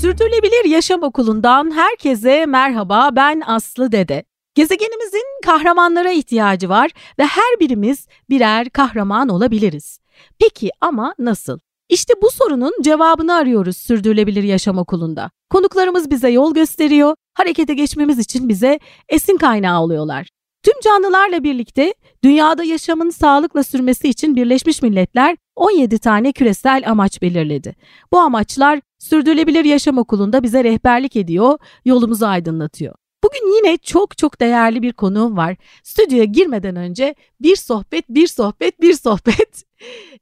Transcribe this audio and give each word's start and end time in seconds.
Sürdürülebilir 0.00 0.64
Yaşam 0.64 1.02
Okulu'ndan 1.02 1.70
herkese 1.70 2.46
merhaba. 2.46 3.10
Ben 3.12 3.42
Aslı 3.46 3.92
Dede. 3.92 4.24
Gezegenimizin 4.54 5.40
kahramanlara 5.44 6.10
ihtiyacı 6.10 6.68
var 6.68 6.90
ve 7.18 7.24
her 7.24 7.60
birimiz 7.60 8.06
birer 8.30 8.70
kahraman 8.70 9.28
olabiliriz. 9.28 9.98
Peki 10.38 10.70
ama 10.80 11.14
nasıl? 11.18 11.58
İşte 11.88 12.14
bu 12.22 12.30
sorunun 12.30 12.72
cevabını 12.82 13.34
arıyoruz 13.34 13.76
Sürdürülebilir 13.76 14.42
Yaşam 14.42 14.78
Okulu'nda. 14.78 15.30
Konuklarımız 15.50 16.10
bize 16.10 16.30
yol 16.30 16.54
gösteriyor, 16.54 17.16
harekete 17.36 17.74
geçmemiz 17.74 18.18
için 18.18 18.48
bize 18.48 18.78
esin 19.08 19.36
kaynağı 19.36 19.82
oluyorlar. 19.82 20.28
Tüm 20.62 20.74
canlılarla 20.84 21.42
birlikte 21.42 21.94
dünyada 22.24 22.64
yaşamın 22.64 23.10
sağlıkla 23.10 23.62
sürmesi 23.62 24.08
için 24.08 24.36
Birleşmiş 24.36 24.82
Milletler 24.82 25.36
17 25.56 25.98
tane 25.98 26.32
küresel 26.32 26.82
amaç 26.90 27.22
belirledi. 27.22 27.76
Bu 28.12 28.18
amaçlar 28.18 28.80
Sürdürülebilir 28.98 29.64
Yaşam 29.64 29.98
Okulu'nda 29.98 30.42
bize 30.42 30.64
rehberlik 30.64 31.16
ediyor, 31.16 31.58
yolumuzu 31.84 32.26
aydınlatıyor. 32.26 32.94
Bugün 33.24 33.56
yine 33.56 33.76
çok 33.76 34.18
çok 34.18 34.40
değerli 34.40 34.82
bir 34.82 34.92
konuğum 34.92 35.36
var. 35.36 35.56
Stüdyoya 35.82 36.24
girmeden 36.24 36.76
önce 36.76 37.14
bir 37.40 37.56
sohbet, 37.56 38.08
bir 38.08 38.26
sohbet, 38.26 38.80
bir 38.80 38.92
sohbet. 38.92 39.64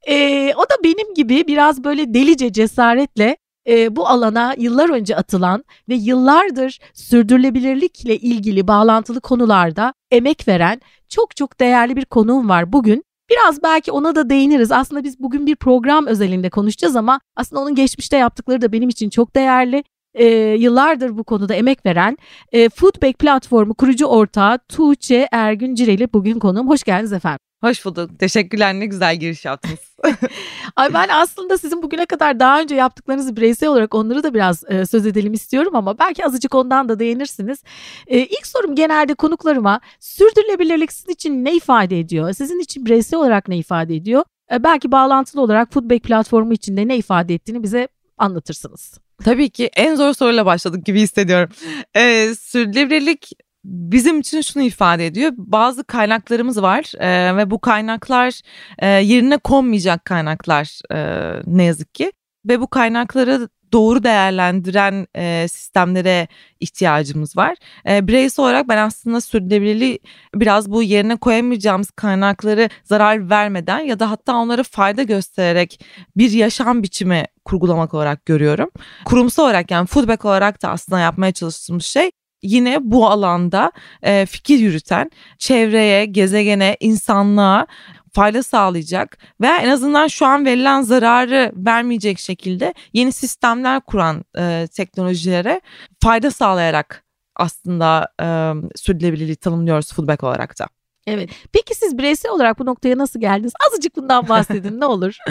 Ee, 0.07 0.53
o 0.55 0.61
da 0.61 0.83
benim 0.83 1.13
gibi 1.13 1.47
biraz 1.47 1.83
böyle 1.83 2.13
delice 2.13 2.53
cesaretle 2.53 3.37
e, 3.67 3.95
bu 3.95 4.07
alana 4.07 4.55
yıllar 4.57 4.89
önce 4.89 5.15
atılan 5.15 5.63
ve 5.89 5.95
yıllardır 5.95 6.79
sürdürülebilirlikle 6.93 8.17
ilgili 8.17 8.67
bağlantılı 8.67 9.21
konularda 9.21 9.93
emek 10.11 10.47
veren 10.47 10.81
çok 11.09 11.35
çok 11.35 11.59
değerli 11.59 11.95
bir 11.95 12.05
konuğum 12.05 12.49
var 12.49 12.73
bugün. 12.73 13.03
Biraz 13.29 13.63
belki 13.63 13.91
ona 13.91 14.15
da 14.15 14.29
değiniriz. 14.29 14.71
Aslında 14.71 15.03
biz 15.03 15.19
bugün 15.19 15.45
bir 15.45 15.55
program 15.55 16.05
özelinde 16.07 16.49
konuşacağız 16.49 16.95
ama 16.95 17.19
aslında 17.35 17.61
onun 17.61 17.75
geçmişte 17.75 18.17
yaptıkları 18.17 18.61
da 18.61 18.71
benim 18.71 18.89
için 18.89 19.09
çok 19.09 19.35
değerli. 19.35 19.83
E, 20.13 20.25
yıllardır 20.59 21.17
bu 21.17 21.23
konuda 21.23 21.53
emek 21.53 21.85
veren 21.85 22.17
e, 22.51 22.69
Foodback 22.69 23.19
platformu 23.19 23.73
kurucu 23.73 24.05
ortağı 24.05 24.59
Tuğçe 24.69 25.27
Ergün 25.31 25.75
Cireli 25.75 26.13
bugün 26.13 26.39
konuğum. 26.39 26.69
Hoş 26.69 26.83
geldiniz 26.83 27.13
efendim. 27.13 27.44
Hoş 27.65 27.85
bulduk. 27.85 28.19
Teşekkürler. 28.19 28.73
Ne 28.73 28.85
güzel 28.85 29.15
giriş 29.15 29.45
yaptınız. 29.45 29.79
Ay 30.75 30.93
ben 30.93 31.07
aslında 31.09 31.57
sizin 31.57 31.83
bugüne 31.83 32.05
kadar 32.05 32.39
daha 32.39 32.61
önce 32.61 32.75
yaptıklarınızı 32.75 33.35
bireysel 33.35 33.69
olarak 33.69 33.95
onları 33.95 34.23
da 34.23 34.33
biraz 34.33 34.63
e, 34.69 34.85
söz 34.85 35.05
edelim 35.05 35.33
istiyorum 35.33 35.75
ama 35.75 35.99
belki 35.99 36.25
azıcık 36.25 36.55
ondan 36.55 36.89
da 36.89 36.99
değinirsiniz. 36.99 37.63
E, 38.07 38.19
ilk 38.19 38.47
sorum 38.47 38.75
genelde 38.75 39.13
konuklarıma 39.13 39.79
sürdürülebilirlik 39.99 40.93
sizin 40.93 41.11
için 41.11 41.45
ne 41.45 41.55
ifade 41.55 41.99
ediyor? 41.99 42.33
Sizin 42.33 42.59
için 42.59 42.85
bireysel 42.85 43.19
olarak 43.19 43.47
ne 43.47 43.57
ifade 43.57 43.95
ediyor? 43.95 44.23
E, 44.51 44.63
belki 44.63 44.91
bağlantılı 44.91 45.41
olarak 45.41 45.73
Foodback 45.73 46.03
platformu 46.03 46.53
içinde 46.53 46.87
ne 46.87 46.97
ifade 46.97 47.33
ettiğini 47.33 47.63
bize 47.63 47.87
anlatırsınız. 48.17 48.99
Tabii 49.23 49.49
ki 49.49 49.69
en 49.75 49.95
zor 49.95 50.13
soruyla 50.13 50.45
başladık 50.45 50.85
gibi 50.85 51.01
hissediyorum. 51.01 51.49
Ee, 51.95 52.35
sürdürülebilirlik 52.39 53.29
bizim 53.65 54.19
için 54.19 54.41
şunu 54.41 54.63
ifade 54.63 55.05
ediyor. 55.05 55.31
Bazı 55.37 55.83
kaynaklarımız 55.83 56.61
var 56.61 56.91
e, 56.99 57.37
ve 57.37 57.51
bu 57.51 57.59
kaynaklar 57.59 58.41
e, 58.79 58.87
yerine 58.87 59.37
konmayacak 59.37 60.05
kaynaklar 60.05 60.79
e, 60.91 61.41
ne 61.47 61.63
yazık 61.63 61.95
ki. 61.95 62.11
Ve 62.45 62.59
bu 62.59 62.67
kaynakları 62.67 63.49
doğru 63.73 64.03
değerlendiren 64.03 65.07
e, 65.15 65.47
sistemlere 65.47 66.27
ihtiyacımız 66.59 67.37
var. 67.37 67.57
E, 67.89 68.07
bireysel 68.07 68.45
olarak 68.45 68.67
ben 68.67 68.77
aslında 68.77 69.21
sürdürülebilirliği 69.21 69.99
biraz 70.35 70.71
bu 70.71 70.83
yerine 70.83 71.15
koyamayacağımız 71.15 71.91
kaynakları 71.91 72.69
zarar 72.83 73.29
vermeden 73.29 73.79
ya 73.79 73.99
da 73.99 74.11
hatta 74.11 74.35
onlara 74.35 74.63
fayda 74.63 75.03
göstererek 75.03 75.85
bir 76.17 76.31
yaşam 76.31 76.83
biçimi 76.83 77.25
kurgulamak 77.45 77.93
olarak 77.93 78.25
görüyorum. 78.25 78.69
Kurumsal 79.05 79.43
olarak 79.43 79.71
yani 79.71 79.87
foodback 79.87 80.25
olarak 80.25 80.61
da 80.61 80.69
aslında 80.69 80.99
yapmaya 80.99 81.31
çalıştığımız 81.31 81.85
şey 81.85 82.11
yine 82.45 82.77
bu 82.81 83.07
alanda 83.07 83.71
e, 84.03 84.25
fikir 84.25 84.59
yürüten, 84.59 85.11
çevreye, 85.37 86.05
gezegene, 86.05 86.77
insanlığa 86.79 87.67
fayda 88.13 88.43
sağlayacak 88.43 89.17
veya 89.41 89.57
en 89.57 89.69
azından 89.69 90.07
şu 90.07 90.25
an 90.25 90.45
verilen 90.45 90.81
zararı 90.81 91.51
vermeyecek 91.55 92.19
şekilde 92.19 92.73
yeni 92.93 93.11
sistemler 93.11 93.81
kuran 93.81 94.25
e, 94.37 94.67
teknolojilere 94.75 95.61
fayda 96.03 96.31
sağlayarak 96.31 97.03
aslında 97.35 98.07
e, 98.21 98.27
sürdürülebilirliği 98.75 99.35
tanımlıyoruz 99.35 99.93
feedback 99.93 100.23
olarak 100.23 100.59
da. 100.59 100.67
Evet. 101.07 101.29
Peki 101.53 101.75
siz 101.75 101.97
bireysel 101.97 102.31
olarak 102.31 102.59
bu 102.59 102.65
noktaya 102.65 102.97
nasıl 102.97 103.19
geldiniz? 103.19 103.53
Azıcık 103.67 103.95
bundan 103.95 104.29
bahsedin 104.29 104.79
ne 104.79 104.85
olur. 104.85 105.17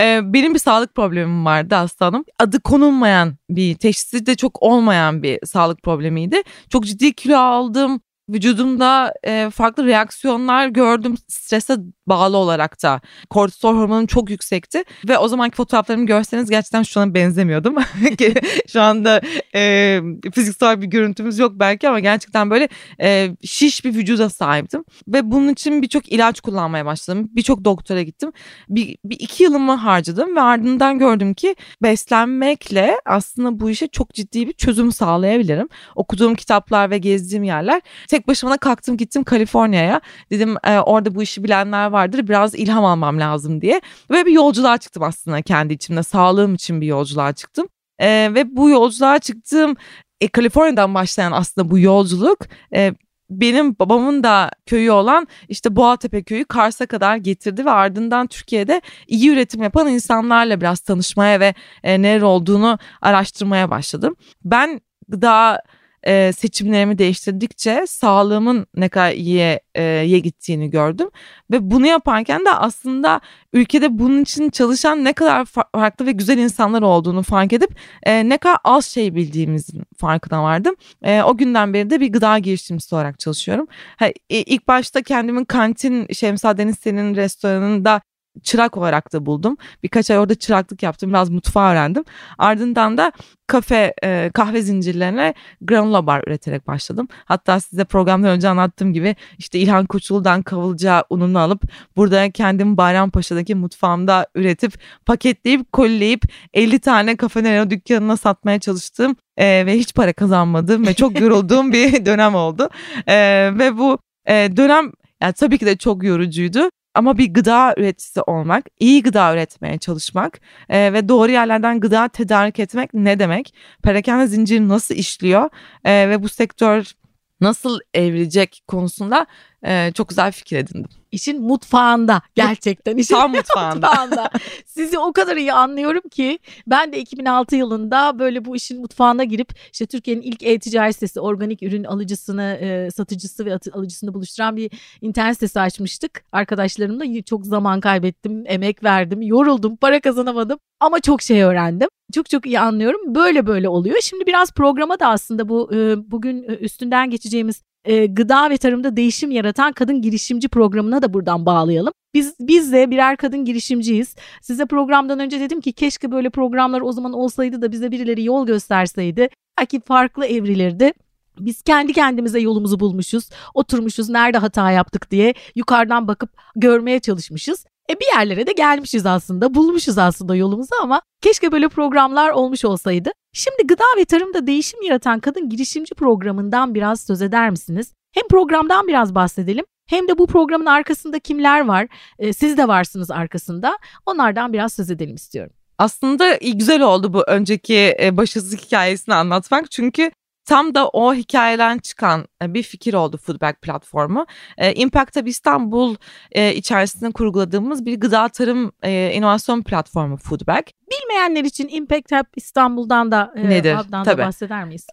ee, 0.00 0.20
benim 0.32 0.54
bir 0.54 0.58
sağlık 0.58 0.94
problemim 0.94 1.44
vardı 1.44 1.76
aslanım. 1.76 2.24
Adı 2.38 2.60
konulmayan 2.60 3.36
bir, 3.50 3.74
teşhisi 3.74 4.26
de 4.26 4.34
çok 4.34 4.62
olmayan 4.62 5.22
bir 5.22 5.38
sağlık 5.46 5.82
problemiydi. 5.82 6.42
Çok 6.70 6.84
ciddi 6.86 7.12
kilo 7.12 7.36
aldım 7.36 8.00
vücudumda 8.32 9.14
e, 9.26 9.50
farklı 9.50 9.86
reaksiyonlar 9.86 10.68
gördüm 10.68 11.16
strese 11.28 11.76
bağlı 12.06 12.36
olarak 12.36 12.82
da. 12.82 13.00
Kortisol 13.30 13.76
hormonum 13.76 14.06
çok 14.06 14.30
yüksekti 14.30 14.84
ve 15.08 15.18
o 15.18 15.28
zamanki 15.28 15.56
fotoğraflarımı 15.56 16.06
görseniz 16.06 16.50
gerçekten 16.50 16.82
şu 16.82 17.00
an 17.00 17.14
benzemiyordum. 17.14 17.76
şu 18.72 18.80
anda 18.80 19.20
e, 19.54 20.00
fiziksel 20.34 20.82
bir 20.82 20.86
görüntümüz 20.86 21.38
yok 21.38 21.52
belki 21.54 21.88
ama 21.88 22.00
gerçekten 22.00 22.50
böyle 22.50 22.68
e, 23.02 23.36
şiş 23.44 23.84
bir 23.84 23.94
vücuda 23.94 24.30
sahiptim. 24.30 24.84
Ve 25.08 25.30
bunun 25.30 25.48
için 25.48 25.82
birçok 25.82 26.12
ilaç 26.12 26.40
kullanmaya 26.40 26.86
başladım. 26.86 27.28
Birçok 27.32 27.64
doktora 27.64 28.02
gittim. 28.02 28.32
Bir, 28.68 28.96
bir 29.04 29.16
iki 29.20 29.42
yılımı 29.42 29.74
harcadım 29.74 30.36
ve 30.36 30.40
ardından 30.40 30.98
gördüm 30.98 31.34
ki 31.34 31.56
beslenmekle 31.82 32.96
aslında 33.06 33.60
bu 33.60 33.70
işe 33.70 33.88
çok 33.88 34.14
ciddi 34.14 34.48
bir 34.48 34.52
çözüm 34.52 34.92
sağlayabilirim. 34.92 35.68
Okuduğum 35.94 36.34
kitaplar 36.34 36.90
ve 36.90 36.98
gezdiğim 36.98 37.44
yerler 37.44 37.80
tek 38.08 38.19
tek 38.20 38.28
başıma 38.28 38.58
kalktım 38.58 38.96
gittim 38.96 39.24
Kaliforniya'ya. 39.24 40.00
Dedim 40.30 40.56
e, 40.64 40.78
orada 40.78 41.14
bu 41.14 41.22
işi 41.22 41.44
bilenler 41.44 41.86
vardır 41.86 42.28
biraz 42.28 42.54
ilham 42.54 42.84
almam 42.84 43.20
lazım 43.20 43.60
diye. 43.60 43.80
Ve 44.10 44.26
bir 44.26 44.32
yolculuğa 44.32 44.78
çıktım 44.78 45.02
aslında 45.02 45.42
kendi 45.42 45.74
içimde. 45.74 46.02
Sağlığım 46.02 46.54
için 46.54 46.80
bir 46.80 46.86
yolculuğa 46.86 47.32
çıktım. 47.32 47.68
E, 47.98 48.30
ve 48.34 48.56
bu 48.56 48.70
yolculuğa 48.70 49.18
çıktığım 49.18 49.76
e, 50.20 50.28
Kaliforniya'dan 50.28 50.94
başlayan 50.94 51.32
aslında 51.32 51.70
bu 51.70 51.78
yolculuk 51.78 52.38
e, 52.74 52.94
benim 53.30 53.78
babamın 53.78 54.24
da 54.24 54.50
köyü 54.66 54.90
olan 54.90 55.26
işte 55.48 55.76
Boğatepe 55.76 56.22
köyü 56.22 56.44
Kars'a 56.44 56.86
kadar 56.86 57.16
getirdi 57.16 57.64
ve 57.64 57.70
ardından 57.70 58.26
Türkiye'de 58.26 58.82
iyi 59.06 59.30
üretim 59.30 59.62
yapan 59.62 59.88
insanlarla 59.88 60.60
biraz 60.60 60.80
tanışmaya 60.80 61.40
ve 61.40 61.54
e, 61.82 62.02
neler 62.02 62.22
olduğunu 62.22 62.78
araştırmaya 63.00 63.70
başladım. 63.70 64.16
Ben 64.44 64.80
gıda 65.08 65.62
e, 66.06 66.32
seçimlerimi 66.32 66.98
değiştirdikçe 66.98 67.84
sağlığımın 67.86 68.66
ne 68.76 68.88
kadar 68.88 69.12
iyiye 69.12 69.60
e, 69.74 70.18
gittiğini 70.18 70.70
gördüm. 70.70 71.08
Ve 71.50 71.70
bunu 71.70 71.86
yaparken 71.86 72.44
de 72.44 72.50
aslında 72.50 73.20
ülkede 73.52 73.98
bunun 73.98 74.22
için 74.22 74.50
çalışan 74.50 75.04
ne 75.04 75.12
kadar 75.12 75.44
farklı 75.44 76.06
ve 76.06 76.12
güzel 76.12 76.38
insanlar 76.38 76.82
olduğunu 76.82 77.22
fark 77.22 77.52
edip 77.52 77.70
e, 78.02 78.28
ne 78.28 78.38
kadar 78.38 78.58
az 78.64 78.86
şey 78.86 79.14
bildiğimizin 79.14 79.82
farkına 79.96 80.42
vardım. 80.42 80.74
E, 81.02 81.22
o 81.22 81.36
günden 81.36 81.74
beri 81.74 81.90
de 81.90 82.00
bir 82.00 82.12
gıda 82.12 82.38
girişimcisi 82.38 82.94
olarak 82.94 83.18
çalışıyorum. 83.18 83.66
Ha, 83.96 84.06
ilk 84.28 84.68
başta 84.68 85.02
kendimin 85.02 85.44
kantin 85.44 86.06
Şemsa 86.12 86.58
Deniz 86.58 86.78
Sen'in 86.78 87.14
restoranında 87.14 88.00
çırak 88.42 88.76
olarak 88.76 89.12
da 89.12 89.26
buldum. 89.26 89.56
Birkaç 89.82 90.10
ay 90.10 90.18
orada 90.18 90.34
çıraklık 90.34 90.82
yaptım. 90.82 91.10
Biraz 91.10 91.30
mutfağı 91.30 91.72
öğrendim. 91.72 92.04
Ardından 92.38 92.98
da 92.98 93.12
kafe 93.46 93.94
e, 94.04 94.30
kahve 94.34 94.62
zincirlerine 94.62 95.34
granola 95.60 96.06
bar 96.06 96.24
üreterek 96.26 96.66
başladım. 96.66 97.08
Hatta 97.24 97.60
size 97.60 97.84
programdan 97.84 98.30
önce 98.30 98.48
anlattığım 98.48 98.92
gibi 98.92 99.16
işte 99.38 99.58
İlhan 99.58 99.86
Koçulu'dan 99.86 100.42
kavılca 100.42 101.04
ununu 101.10 101.38
alıp 101.38 101.62
burada 101.96 102.30
kendim 102.30 102.76
Bayrampaşa'daki 102.76 103.54
mutfağımda 103.54 104.26
üretip 104.34 104.72
paketleyip 105.06 105.72
kolileyip 105.72 106.22
50 106.54 106.78
tane 106.78 107.16
kafe 107.16 107.44
Nero 107.44 107.70
dükkanına 107.70 108.16
satmaya 108.16 108.58
çalıştım. 108.58 109.16
E, 109.36 109.66
ve 109.66 109.78
hiç 109.78 109.94
para 109.94 110.12
kazanmadım 110.12 110.86
ve 110.86 110.94
çok 110.94 111.20
yorulduğum 111.20 111.72
bir 111.72 112.06
dönem 112.06 112.34
oldu. 112.34 112.68
E, 113.06 113.16
ve 113.58 113.78
bu 113.78 113.98
e, 114.26 114.34
dönem 114.56 114.92
yani 115.22 115.32
tabii 115.32 115.58
ki 115.58 115.66
de 115.66 115.76
çok 115.76 116.04
yorucuydu 116.04 116.70
ama 117.00 117.18
bir 117.18 117.34
gıda 117.34 117.74
üreticisi 117.76 118.22
olmak, 118.22 118.64
iyi 118.80 119.02
gıda 119.02 119.32
üretmeye 119.34 119.78
çalışmak 119.78 120.40
e, 120.68 120.92
ve 120.92 121.08
doğru 121.08 121.32
yerlerden 121.32 121.80
gıda 121.80 122.08
tedarik 122.08 122.58
etmek 122.58 122.94
ne 122.94 123.18
demek? 123.18 123.54
Perakende 123.82 124.26
zinciri 124.26 124.68
nasıl 124.68 124.94
işliyor 124.94 125.50
e, 125.84 126.08
ve 126.08 126.22
bu 126.22 126.28
sektör 126.28 126.92
nasıl 127.40 127.80
evrilecek 127.94 128.62
konusunda 128.68 129.26
e, 129.64 129.92
çok 129.92 130.08
güzel 130.08 130.32
fikir 130.32 130.56
edindim. 130.56 130.90
İşin 131.12 131.42
mutfağında 131.42 132.22
gerçekten. 132.34 132.96
işin 132.96 133.14
Tam 133.14 133.30
mutfağında. 133.30 133.88
mutfağında. 133.90 134.30
Sizi 134.66 134.98
o 134.98 135.12
kadar 135.12 135.36
iyi 135.36 135.52
anlıyorum 135.52 136.02
ki 136.10 136.38
ben 136.66 136.92
de 136.92 137.00
2006 137.00 137.56
yılında 137.56 138.18
böyle 138.18 138.44
bu 138.44 138.56
işin 138.56 138.80
mutfağına 138.80 139.24
girip 139.24 139.52
işte 139.72 139.86
Türkiye'nin 139.86 140.22
ilk 140.22 140.42
e-ticaret 140.42 140.94
sitesi 140.94 141.20
organik 141.20 141.62
ürün 141.62 141.84
alıcısını, 141.84 142.58
e, 142.60 142.90
satıcısı 142.90 143.46
ve 143.46 143.58
alıcısını 143.72 144.14
buluşturan 144.14 144.56
bir 144.56 144.70
internet 145.00 145.34
sitesi 145.34 145.60
açmıştık. 145.60 146.24
Arkadaşlarımla 146.32 147.22
çok 147.22 147.46
zaman 147.46 147.80
kaybettim, 147.80 148.44
emek 148.46 148.84
verdim, 148.84 149.22
yoruldum, 149.22 149.76
para 149.76 150.00
kazanamadım 150.00 150.58
ama 150.80 151.00
çok 151.00 151.22
şey 151.22 151.42
öğrendim. 151.42 151.88
Çok 152.14 152.30
çok 152.30 152.46
iyi 152.46 152.60
anlıyorum. 152.60 153.14
Böyle 153.14 153.46
böyle 153.46 153.68
oluyor. 153.68 153.96
Şimdi 154.02 154.26
biraz 154.26 154.52
programa 154.52 155.00
da 155.00 155.06
aslında 155.06 155.48
bu 155.48 155.74
e, 155.74 156.10
bugün 156.10 156.42
e, 156.42 156.46
üstünden 156.46 157.10
geçeceğimiz 157.10 157.62
e, 157.84 158.06
gıda 158.06 158.50
ve 158.50 158.56
tarımda 158.56 158.96
değişim 158.96 159.30
yaratan 159.30 159.72
kadın 159.72 160.02
girişimci 160.02 160.48
programına 160.48 161.02
da 161.02 161.14
buradan 161.14 161.46
bağlayalım. 161.46 161.92
Biz 162.14 162.34
biz 162.40 162.72
de 162.72 162.90
birer 162.90 163.16
kadın 163.16 163.44
girişimciyiz. 163.44 164.14
Size 164.42 164.66
programdan 164.66 165.20
önce 165.20 165.40
dedim 165.40 165.60
ki 165.60 165.72
keşke 165.72 166.10
böyle 166.10 166.30
programlar 166.30 166.80
o 166.80 166.92
zaman 166.92 167.12
olsaydı 167.12 167.62
da 167.62 167.72
bize 167.72 167.90
birileri 167.90 168.24
yol 168.24 168.46
gösterseydi. 168.46 169.28
Belki 169.58 169.80
farklı 169.80 170.26
evrilirdi. 170.26 170.92
Biz 171.38 171.62
kendi 171.62 171.92
kendimize 171.92 172.40
yolumuzu 172.40 172.80
bulmuşuz, 172.80 173.30
oturmuşuz, 173.54 174.08
nerede 174.08 174.38
hata 174.38 174.70
yaptık 174.70 175.10
diye 175.10 175.34
yukarıdan 175.54 176.08
bakıp 176.08 176.30
görmeye 176.56 177.00
çalışmışız. 177.00 177.64
E 177.90 178.00
bir 178.00 178.06
yerlere 178.18 178.46
de 178.46 178.52
gelmişiz 178.52 179.06
aslında, 179.06 179.54
bulmuşuz 179.54 179.98
aslında 179.98 180.36
yolumuzu 180.36 180.74
ama 180.82 181.02
keşke 181.22 181.52
böyle 181.52 181.68
programlar 181.68 182.30
olmuş 182.30 182.64
olsaydı. 182.64 183.10
Şimdi 183.32 183.66
gıda 183.66 183.84
ve 183.96 184.04
tarımda 184.04 184.46
değişim 184.46 184.82
yaratan 184.82 185.20
kadın 185.20 185.48
girişimci 185.48 185.94
programından 185.94 186.74
biraz 186.74 187.00
söz 187.00 187.22
eder 187.22 187.50
misiniz? 187.50 187.92
Hem 188.12 188.28
programdan 188.28 188.88
biraz 188.88 189.14
bahsedelim 189.14 189.64
hem 189.88 190.08
de 190.08 190.18
bu 190.18 190.26
programın 190.26 190.66
arkasında 190.66 191.18
kimler 191.18 191.66
var? 191.66 191.86
E, 192.18 192.32
siz 192.32 192.56
de 192.56 192.68
varsınız 192.68 193.10
arkasında. 193.10 193.78
Onlardan 194.06 194.52
biraz 194.52 194.72
söz 194.72 194.90
edelim 194.90 195.14
istiyorum. 195.14 195.52
Aslında 195.78 196.34
güzel 196.34 196.82
oldu 196.82 197.12
bu 197.12 197.22
önceki 197.22 197.96
e, 198.02 198.16
başarısız 198.16 198.64
hikayesini 198.64 199.14
anlatmak. 199.14 199.70
Çünkü 199.70 200.10
Tam 200.50 200.74
da 200.74 200.88
o 200.88 201.14
hikayeden 201.14 201.78
çıkan 201.78 202.26
e, 202.42 202.54
bir 202.54 202.62
fikir 202.62 202.94
oldu 202.94 203.16
Foodback 203.16 203.62
platformu. 203.62 204.26
E, 204.58 204.74
Impact 204.74 205.16
Hub 205.16 205.26
İstanbul 205.26 205.96
e, 206.32 206.54
içerisinde 206.54 207.12
kurguladığımız 207.12 207.86
bir 207.86 208.00
gıda 208.00 208.28
tarım 208.28 208.72
inovasyon 209.12 209.62
platformu 209.62 210.16
Foodback. 210.16 210.72
Bilmeyenler 210.90 211.44
için 211.44 211.68
Impact 211.68 212.12
Hub 212.12 212.26
İstanbul'dan 212.36 213.12
da 213.12 213.32
Nedir? 213.36 213.74
adından 213.74 214.04
Tabii. 214.04 214.22
da 214.22 214.26
bahseder 214.26 214.64
miyiz? 214.64 214.86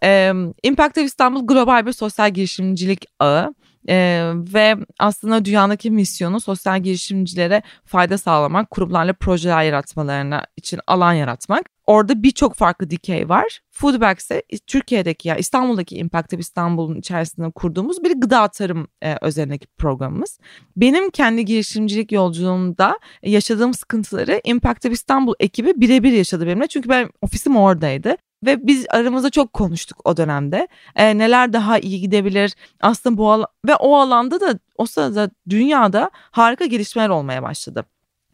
Impact 0.62 0.96
Hub 0.96 1.04
İstanbul 1.04 1.46
global 1.46 1.86
bir 1.86 1.92
sosyal 1.92 2.30
girişimcilik 2.30 3.04
ağı. 3.18 3.54
Ee, 3.88 4.32
ve 4.34 4.76
aslında 4.98 5.44
dünyadaki 5.44 5.90
misyonu 5.90 6.40
sosyal 6.40 6.82
girişimcilere 6.82 7.62
fayda 7.84 8.18
sağlamak, 8.18 8.70
kurumlarla 8.70 9.12
projeler 9.12 9.62
yaratmalarına 9.62 10.44
için 10.56 10.80
alan 10.86 11.12
yaratmak. 11.12 11.78
Orada 11.86 12.22
birçok 12.22 12.54
farklı 12.54 12.90
dikey 12.90 13.28
var. 13.28 13.60
Foodback 13.70 14.20
ise 14.20 14.42
Türkiye'deki 14.66 15.28
ya 15.28 15.34
yani 15.34 15.40
İstanbul'daki 15.40 15.96
Impact 15.96 16.32
İstanbul'un 16.32 16.96
içerisinde 16.96 17.50
kurduğumuz 17.50 18.04
bir 18.04 18.20
gıda 18.20 18.48
tarım 18.48 18.88
e, 19.02 19.16
özelindeki 19.20 19.66
programımız. 19.66 20.38
Benim 20.76 21.10
kendi 21.10 21.44
girişimcilik 21.44 22.12
yolculuğumda 22.12 22.98
yaşadığım 23.22 23.74
sıkıntıları 23.74 24.40
Impact 24.44 24.84
İstanbul 24.84 25.34
ekibi 25.40 25.80
birebir 25.80 26.12
yaşadı 26.12 26.46
benimle. 26.46 26.66
Çünkü 26.66 26.88
ben 26.88 27.10
ofisim 27.22 27.56
oradaydı. 27.56 28.16
Ve 28.46 28.66
biz 28.66 28.86
aramızda 28.90 29.30
çok 29.30 29.52
konuştuk 29.52 29.98
o 30.04 30.16
dönemde. 30.16 30.68
E, 30.96 31.18
neler 31.18 31.52
daha 31.52 31.78
iyi 31.78 32.00
gidebilir 32.00 32.54
aslında 32.80 33.16
bu 33.16 33.30
alan 33.30 33.46
ve 33.66 33.74
o 33.76 33.96
alanda 33.96 34.40
da 34.40 34.58
o 34.76 34.86
sırada 34.86 35.30
dünyada 35.50 36.10
harika 36.14 36.66
gelişmeler 36.66 37.08
olmaya 37.08 37.42
başladı. 37.42 37.84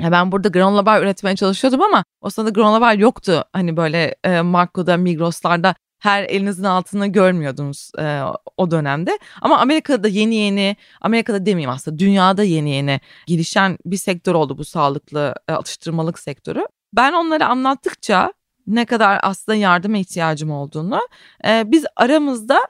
Ben 0.01 0.33
burada 0.33 0.49
granola 0.49 1.01
üretmeye 1.01 1.37
çalışıyordum 1.37 1.83
ama 1.83 2.05
o 2.21 2.31
sırada 2.31 2.51
granola 2.51 2.93
yoktu. 2.93 3.45
Hani 3.53 3.77
böyle 3.77 4.15
e, 4.25 4.41
Marco'da, 4.41 4.97
Migros'larda 4.97 5.75
her 5.99 6.23
elinizin 6.23 6.65
altını 6.65 7.07
görmüyordunuz 7.07 7.91
e, 7.99 8.21
o 8.57 8.71
dönemde. 8.71 9.19
Ama 9.43 9.59
Amerika'da 9.59 10.09
yeni 10.09 10.35
yeni, 10.35 10.77
Amerika'da 11.01 11.47
demeyeyim 11.47 11.71
aslında 11.71 11.99
dünyada 11.99 12.43
yeni 12.43 12.71
yeni 12.71 13.01
gelişen 13.27 13.79
bir 13.87 13.97
sektör 13.97 14.35
oldu 14.35 14.59
bu 14.59 14.65
sağlıklı 14.65 15.35
e, 15.49 15.53
atıştırmalık 15.53 16.19
sektörü. 16.19 16.67
Ben 16.93 17.13
onları 17.13 17.47
anlattıkça 17.47 18.33
ne 18.67 18.85
kadar 18.85 19.21
aslında 19.23 19.57
yardıma 19.57 19.99
ihtiyacım 19.99 20.51
olduğunu 20.51 21.01
e, 21.47 21.63
biz 21.67 21.85
aramızda 21.97 22.61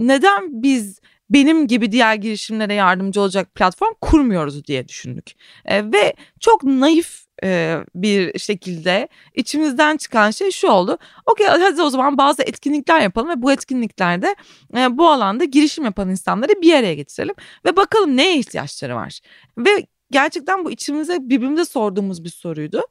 neden 0.00 0.62
biz 0.62 1.00
benim 1.30 1.66
gibi 1.66 1.92
diğer 1.92 2.14
girişimlere 2.14 2.74
yardımcı 2.74 3.20
olacak 3.20 3.54
platform 3.54 3.92
kurmuyoruz 4.00 4.64
diye 4.64 4.88
düşündük. 4.88 5.32
E, 5.64 5.92
ve 5.92 6.14
çok 6.40 6.64
naif 6.64 7.28
e, 7.44 7.78
bir 7.94 8.38
şekilde 8.38 9.08
içimizden 9.34 9.96
çıkan 9.96 10.30
şey 10.30 10.50
şu 10.50 10.68
oldu. 10.68 10.98
Okey 11.26 11.46
hadi 11.46 11.82
o 11.82 11.90
zaman 11.90 12.18
bazı 12.18 12.42
etkinlikler 12.42 13.00
yapalım 13.00 13.28
ve 13.28 13.42
bu 13.42 13.52
etkinliklerde 13.52 14.36
e, 14.76 14.98
bu 14.98 15.08
alanda 15.08 15.44
girişim 15.44 15.84
yapan 15.84 16.10
insanları 16.10 16.52
bir 16.62 16.74
araya 16.74 16.94
getirelim 16.94 17.34
ve 17.64 17.76
bakalım 17.76 18.16
neye 18.16 18.38
ihtiyaçları 18.38 18.96
var. 18.96 19.20
Ve 19.58 19.86
gerçekten 20.10 20.64
bu 20.64 20.70
içimize 20.70 21.18
birbirimize 21.20 21.64
sorduğumuz 21.64 22.24
bir 22.24 22.30
soruydu. 22.30 22.82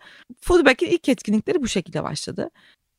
Foodback'in 0.41 0.87
ilk 0.87 1.09
etkinlikleri 1.09 1.61
bu 1.61 1.67
şekilde 1.67 2.03
başladı. 2.03 2.49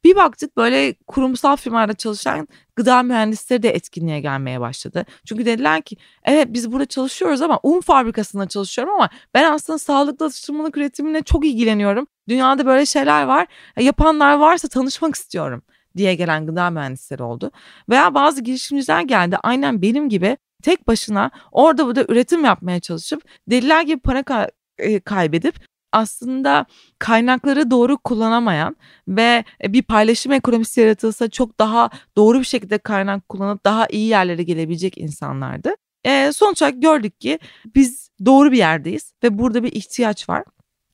Bir 0.05 0.17
baktık 0.17 0.57
böyle 0.57 0.95
kurumsal 1.07 1.57
firmalarda 1.57 1.95
çalışan 1.95 2.49
gıda 2.77 3.03
mühendisleri 3.03 3.63
de 3.63 3.71
etkinliğe 3.71 4.21
gelmeye 4.21 4.61
başladı. 4.61 5.07
Çünkü 5.27 5.47
dediler 5.47 5.83
ki 5.83 5.97
evet 6.25 6.49
biz 6.51 6.73
burada 6.73 6.87
çalışıyoruz 6.87 7.43
ama 7.43 7.61
un 7.63 7.81
fabrikasında 7.81 8.49
çalışıyorum 8.49 8.95
ama 8.95 9.09
ben 9.35 9.53
aslında 9.53 9.79
sağlıklı 9.79 10.27
atıştırmalık 10.27 10.77
üretimine 10.77 11.23
çok 11.23 11.47
ilgileniyorum. 11.47 12.07
Dünyada 12.29 12.67
böyle 12.67 12.87
şeyler 12.87 13.25
var. 13.25 13.47
E, 13.77 13.85
yapanlar 13.85 14.35
varsa 14.35 14.69
tanışmak 14.69 15.15
istiyorum 15.15 15.63
diye 15.97 16.15
gelen 16.15 16.47
gıda 16.47 16.71
mühendisleri 16.71 17.23
oldu. 17.23 17.51
Veya 17.89 18.15
bazı 18.15 18.43
girişimciler 18.43 19.03
geldi 19.03 19.37
aynen 19.43 19.83
benim 19.83 20.09
gibi 20.09 20.37
tek 20.63 20.89
başına 20.89 21.31
orada 21.53 21.87
burada 21.87 22.05
üretim 22.09 22.45
yapmaya 22.45 22.81
çalışıp 22.81 23.23
deliler 23.51 23.83
gibi 23.83 24.01
para 24.01 24.49
e, 24.79 25.01
kaybedip 25.01 25.55
aslında 25.93 26.67
kaynakları 26.99 27.71
doğru 27.71 27.99
kullanamayan 27.99 28.77
ve 29.09 29.45
e, 29.65 29.73
bir 29.73 29.83
paylaşım 29.83 30.33
ekonomisi 30.33 30.81
yaratılsa 30.81 31.31
çok 31.31 31.59
daha 31.59 31.91
doğru 32.17 32.39
bir 32.39 32.45
şekilde 32.45 32.79
kaynak 32.79 33.29
kullanıp 33.29 33.65
daha 33.65 33.87
iyi 33.87 34.09
yerlere 34.09 34.43
gelebilecek 34.43 34.99
insanlardı. 34.99 35.75
E, 36.05 36.33
sonuç 36.33 36.63
olarak 36.63 36.83
gördük 36.83 37.21
ki 37.21 37.39
biz 37.75 38.11
doğru 38.25 38.53
bir 38.53 38.59
yerdeyiz 38.59 39.13
ve 39.25 39.39
burada 39.39 39.63
bir 39.63 39.73
ihtiyaç 39.73 40.29
var. 40.29 40.45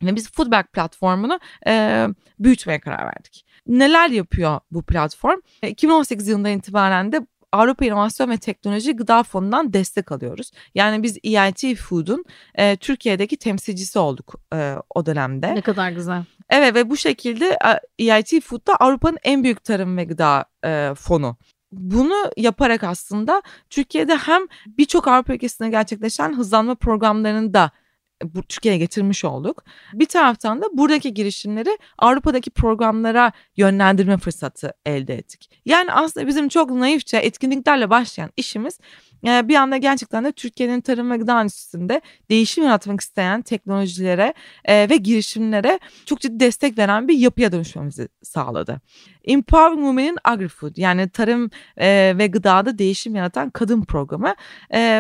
Ve 0.03 0.17
biz 0.17 0.33
Foodback 0.33 0.73
platformunu 0.73 1.41
e, 1.67 2.07
büyütmeye 2.39 2.81
karar 2.81 3.05
verdik. 3.05 3.47
Neler 3.67 4.11
yapıyor 4.11 4.61
bu 4.71 4.83
platform? 4.83 5.41
2018 5.63 6.29
e, 6.29 6.31
yılından 6.31 6.53
itibaren 6.53 7.13
de 7.13 7.27
Avrupa 7.55 7.85
İnovasyon 7.85 8.31
ve 8.31 8.37
Teknoloji 8.37 8.97
Gıda 8.97 9.23
Fonu'ndan 9.23 9.73
destek 9.73 10.13
alıyoruz. 10.13 10.51
Yani 10.75 11.03
biz 11.03 11.19
EIT 11.25 11.77
Food'un 11.77 12.25
e, 12.55 12.77
Türkiye'deki 12.77 13.37
temsilcisi 13.37 13.99
olduk 13.99 14.35
e, 14.55 14.75
o 14.95 15.07
dönemde. 15.07 15.55
Ne 15.55 15.61
kadar 15.61 15.91
güzel. 15.91 16.25
Evet 16.51 16.75
ve 16.75 16.91
bu 16.91 16.97
şekilde 16.97 17.59
EIT 17.99 18.43
Food 18.45 18.67
da 18.67 18.77
Avrupa'nın 18.77 19.19
en 19.25 19.45
büyük 19.45 19.65
tarım 19.65 19.97
ve 19.97 20.05
gıda 20.05 20.45
e, 20.65 20.95
fonu 20.95 21.37
bunu 21.73 22.31
yaparak 22.37 22.85
aslında 22.85 23.43
Türkiye'de 23.71 24.17
hem 24.17 24.43
birçok 24.67 25.09
Avrupa 25.09 25.35
ülkesinde 25.35 25.69
gerçekleşen 25.69 26.37
hızlanma 26.37 26.75
programlarını 26.75 27.55
da 27.55 27.71
Türkiye'ye 28.49 28.79
getirmiş 28.79 29.25
olduk. 29.25 29.65
Bir 29.93 30.07
taraftan 30.07 30.63
da 30.63 30.67
buradaki 30.73 31.15
girişimleri 31.15 31.79
Avrupa'daki 31.99 32.51
programlara 32.51 33.33
yönlendirme 33.57 34.19
fırsatı 34.19 34.73
elde 34.87 35.15
ettik. 35.15 35.51
Yani 35.65 35.93
aslında 35.93 36.27
bizim 36.27 36.49
çok 36.49 36.71
naifçe 36.71 37.17
etkinliklerle 37.17 37.91
başlayan 37.91 38.31
işimiz 38.37 38.79
e, 39.27 39.49
bir 39.49 39.55
anda 39.55 39.77
gerçekten 39.77 40.25
de 40.25 40.33
Türkiye'nin 40.33 40.81
tarım 40.81 41.11
ve 41.11 41.17
gıda 41.17 41.41
endüstrisinde 41.41 42.01
değişim 42.31 42.65
yaratmak 42.65 43.01
isteyen 43.01 43.43
teknolojilere 43.43 44.35
e, 44.65 44.91
ve 44.91 44.97
girişimlere 44.97 45.79
çok 46.07 46.21
ciddi 46.21 46.41
destek 46.41 46.79
veren 46.79 47.09
bir 47.09 47.19
yapıya 47.19 47.53
dönüşmemizi 47.53 48.09
sağladı. 48.23 48.81
Empowering 49.25 49.81
Women'in 49.81 50.19
AgriFood 50.25 50.77
yani 50.77 51.09
tarım 51.09 51.51
e, 51.77 52.15
ve 52.19 52.27
gıdada 52.27 52.79
değişim 52.79 53.15
yaratan 53.15 53.51
kadın 53.51 53.83
programı 53.85 54.35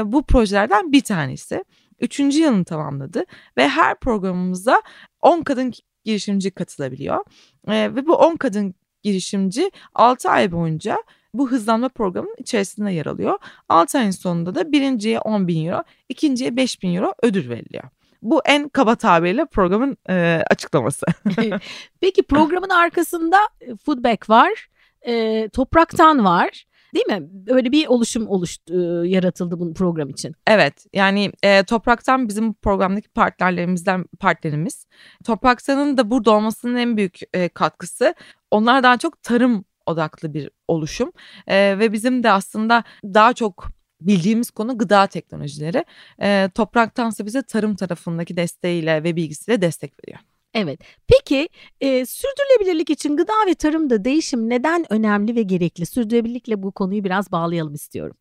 bu 0.04 0.22
projelerden 0.22 0.92
bir 0.92 1.00
tanesi. 1.00 1.64
Üçüncü 2.00 2.38
yılını 2.38 2.64
tamamladı 2.64 3.24
ve 3.56 3.68
her 3.68 3.98
programımıza 3.98 4.82
10 5.20 5.42
kadın 5.42 5.72
girişimci 6.04 6.50
katılabiliyor. 6.50 7.24
E, 7.68 7.94
ve 7.94 8.06
bu 8.06 8.14
10 8.14 8.36
kadın 8.36 8.74
girişimci 9.02 9.70
6 9.94 10.30
ay 10.30 10.52
boyunca 10.52 10.98
bu 11.34 11.50
hızlanma 11.50 11.88
programının 11.88 12.36
içerisinde 12.38 12.92
yer 12.92 13.06
alıyor. 13.06 13.38
6 13.68 13.98
ayın 13.98 14.10
sonunda 14.10 14.54
da 14.54 14.72
birinciye 14.72 15.20
10 15.20 15.48
bin 15.48 15.66
euro, 15.66 15.82
ikinciye 16.08 16.56
5 16.56 16.82
bin 16.82 16.94
euro 16.94 17.14
ödül 17.22 17.48
veriliyor. 17.48 17.84
Bu 18.22 18.40
en 18.44 18.68
kaba 18.68 18.94
tabirle 18.94 19.44
programın 19.44 19.96
e, 20.08 20.42
açıklaması. 20.50 21.06
Peki 22.00 22.22
programın 22.22 22.68
arkasında 22.68 23.38
e, 23.60 23.76
Foodback 23.76 24.30
var, 24.30 24.68
e, 25.06 25.48
Topraktan 25.48 26.24
var 26.24 26.64
Değil 26.94 27.06
mi? 27.06 27.28
Öyle 27.48 27.72
bir 27.72 27.86
oluşum 27.86 28.28
oluştu, 28.28 29.04
yaratıldı 29.04 29.60
bu 29.60 29.74
program 29.74 30.08
için. 30.08 30.34
Evet 30.46 30.86
yani 30.92 31.32
e, 31.42 31.64
Toprak'tan 31.64 32.28
bizim 32.28 32.54
programdaki 32.54 33.08
partnerlerimizden 33.08 34.04
partnerimiz. 34.20 34.86
Toprak'tanın 35.24 35.96
da 35.96 36.10
burada 36.10 36.30
olmasının 36.30 36.76
en 36.76 36.96
büyük 36.96 37.18
e, 37.34 37.48
katkısı 37.48 38.14
onlar 38.50 38.82
daha 38.82 38.98
çok 38.98 39.22
tarım 39.22 39.64
odaklı 39.86 40.34
bir 40.34 40.50
oluşum 40.68 41.12
e, 41.46 41.78
ve 41.78 41.92
bizim 41.92 42.22
de 42.22 42.30
aslında 42.30 42.84
daha 43.04 43.32
çok 43.32 43.68
bildiğimiz 44.00 44.50
konu 44.50 44.78
gıda 44.78 45.06
teknolojileri. 45.06 45.84
E, 46.22 46.50
topraktansa 46.54 47.26
bize 47.26 47.42
tarım 47.42 47.76
tarafındaki 47.76 48.36
desteğiyle 48.36 49.04
ve 49.04 49.16
bilgisiyle 49.16 49.62
destek 49.62 49.92
veriyor. 50.04 50.20
Evet. 50.54 50.80
Peki 51.08 51.48
e, 51.80 52.06
sürdürülebilirlik 52.06 52.90
için 52.90 53.16
gıda 53.16 53.32
ve 53.48 53.54
tarımda 53.54 54.04
değişim 54.04 54.50
neden 54.50 54.92
önemli 54.92 55.36
ve 55.36 55.42
gerekli? 55.42 55.86
Sürdürülebilirlikle 55.86 56.62
bu 56.62 56.72
konuyu 56.72 57.04
biraz 57.04 57.32
bağlayalım 57.32 57.74
istiyorum. 57.74 58.16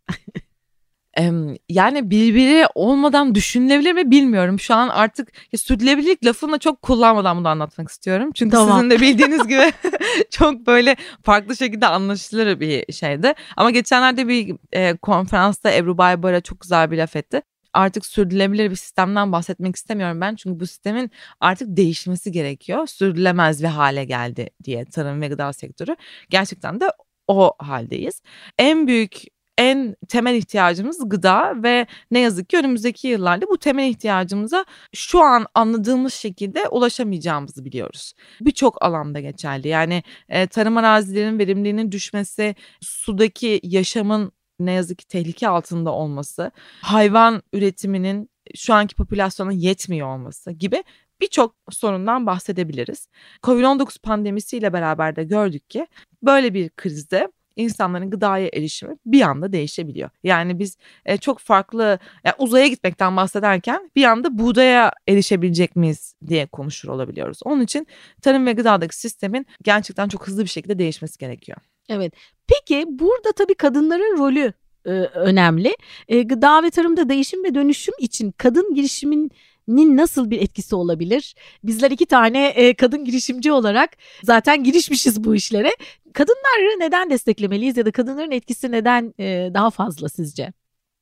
yani 1.69 2.09
birbiri 2.09 2.65
olmadan 2.75 3.35
düşünülebilir 3.35 3.93
mi 3.93 4.11
bilmiyorum. 4.11 4.59
Şu 4.59 4.75
an 4.75 4.89
artık 4.89 5.31
ya, 5.51 5.59
sürdürülebilirlik 5.59 6.25
lafını 6.25 6.59
çok 6.59 6.81
kullanmadan 6.81 7.37
bunu 7.37 7.47
anlatmak 7.47 7.89
istiyorum. 7.89 8.31
Çünkü 8.35 8.51
tamam. 8.51 8.77
sizin 8.77 8.89
de 8.89 9.01
bildiğiniz 9.01 9.47
gibi 9.47 9.73
çok 10.29 10.67
böyle 10.67 10.95
farklı 11.23 11.55
şekilde 11.55 11.87
anlaşılır 11.87 12.59
bir 12.59 12.93
şeydi. 12.93 13.33
Ama 13.57 13.71
geçenlerde 13.71 14.27
bir 14.27 14.55
e, 14.71 14.97
konferansta 14.97 15.71
Ebru 15.71 15.97
Baybara 15.97 16.41
çok 16.41 16.61
güzel 16.61 16.91
bir 16.91 16.97
laf 16.97 17.15
etti 17.15 17.41
artık 17.73 18.05
sürdürülebilir 18.05 18.71
bir 18.71 18.75
sistemden 18.75 19.31
bahsetmek 19.31 19.75
istemiyorum 19.75 20.21
ben. 20.21 20.35
Çünkü 20.35 20.59
bu 20.59 20.67
sistemin 20.67 21.11
artık 21.39 21.77
değişmesi 21.77 22.31
gerekiyor. 22.31 22.87
Sürdürülemez 22.87 23.63
bir 23.63 23.67
hale 23.67 24.05
geldi 24.05 24.49
diye 24.63 24.85
tarım 24.85 25.21
ve 25.21 25.27
gıda 25.27 25.53
sektörü. 25.53 25.95
Gerçekten 26.29 26.79
de 26.79 26.85
o 27.27 27.53
haldeyiz. 27.59 28.21
En 28.57 28.87
büyük 28.87 29.23
en 29.57 29.95
temel 30.09 30.35
ihtiyacımız 30.35 31.09
gıda 31.09 31.63
ve 31.63 31.87
ne 32.11 32.19
yazık 32.19 32.49
ki 32.49 32.57
önümüzdeki 32.57 33.07
yıllarda 33.07 33.47
bu 33.47 33.57
temel 33.57 33.89
ihtiyacımıza 33.89 34.65
şu 34.93 35.21
an 35.21 35.45
anladığımız 35.55 36.13
şekilde 36.13 36.67
ulaşamayacağımızı 36.67 37.65
biliyoruz. 37.65 38.13
Birçok 38.41 38.83
alanda 38.85 39.19
geçerli. 39.19 39.67
Yani 39.67 40.03
e, 40.29 40.47
tarım 40.47 40.77
arazilerinin 40.77 41.39
verimliliğinin 41.39 41.91
düşmesi, 41.91 42.55
sudaki 42.81 43.59
yaşamın 43.63 44.31
ne 44.59 44.71
yazık 44.71 44.99
ki 44.99 45.07
tehlike 45.07 45.47
altında 45.47 45.91
olması, 45.91 46.51
hayvan 46.81 47.41
üretiminin 47.53 48.29
şu 48.55 48.73
anki 48.73 48.95
popülasyona 48.95 49.51
yetmiyor 49.51 50.07
olması 50.07 50.51
gibi 50.51 50.83
birçok 51.21 51.55
sorundan 51.71 52.25
bahsedebiliriz. 52.25 53.07
Covid-19 53.43 54.01
pandemisiyle 54.01 54.73
beraber 54.73 55.15
de 55.15 55.23
gördük 55.23 55.69
ki 55.69 55.87
böyle 56.23 56.53
bir 56.53 56.69
krizde 56.69 57.31
insanların 57.55 58.09
gıdaya 58.09 58.49
erişimi 58.53 58.97
bir 59.05 59.21
anda 59.21 59.51
değişebiliyor. 59.51 60.09
Yani 60.23 60.59
biz 60.59 60.77
e, 61.05 61.17
çok 61.17 61.39
farklı 61.39 61.99
yani 62.23 62.35
uzaya 62.37 62.67
gitmekten 62.67 63.17
bahsederken 63.17 63.91
bir 63.95 64.03
anda 64.03 64.37
buğdaya 64.37 64.91
erişebilecek 65.07 65.75
miyiz 65.75 66.15
diye 66.27 66.45
konuşur 66.45 66.89
olabiliyoruz. 66.89 67.39
Onun 67.45 67.61
için 67.61 67.87
tarım 68.21 68.45
ve 68.45 68.53
gıdadaki 68.53 68.97
sistemin 68.97 69.45
gerçekten 69.63 70.09
çok 70.09 70.27
hızlı 70.27 70.43
bir 70.43 70.49
şekilde 70.49 70.79
değişmesi 70.79 71.17
gerekiyor. 71.17 71.57
Evet. 71.89 72.13
Peki 72.53 72.85
burada 72.89 73.31
tabii 73.31 73.55
kadınların 73.55 74.17
rolü 74.17 74.53
e, 74.85 74.89
önemli. 74.91 75.75
E, 76.07 76.21
gıda 76.21 76.63
ve 76.63 76.69
tarımda 76.69 77.09
değişim 77.09 77.43
ve 77.43 77.55
dönüşüm 77.55 77.93
için 77.99 78.31
kadın 78.31 78.73
girişimin 78.73 79.31
nasıl 79.67 80.29
bir 80.29 80.41
etkisi 80.41 80.75
olabilir? 80.75 81.35
Bizler 81.63 81.91
iki 81.91 82.05
tane 82.05 82.47
e, 82.47 82.73
kadın 82.73 83.05
girişimci 83.05 83.51
olarak 83.51 83.89
zaten 84.23 84.63
girişmişiz 84.63 85.23
bu 85.23 85.35
işlere. 85.35 85.71
Kadınları 86.13 86.79
neden 86.79 87.09
desteklemeliyiz 87.09 87.77
ya 87.77 87.85
da 87.85 87.91
kadınların 87.91 88.31
etkisi 88.31 88.71
neden 88.71 89.13
e, 89.19 89.51
daha 89.53 89.69
fazla 89.69 90.09
sizce? 90.09 90.53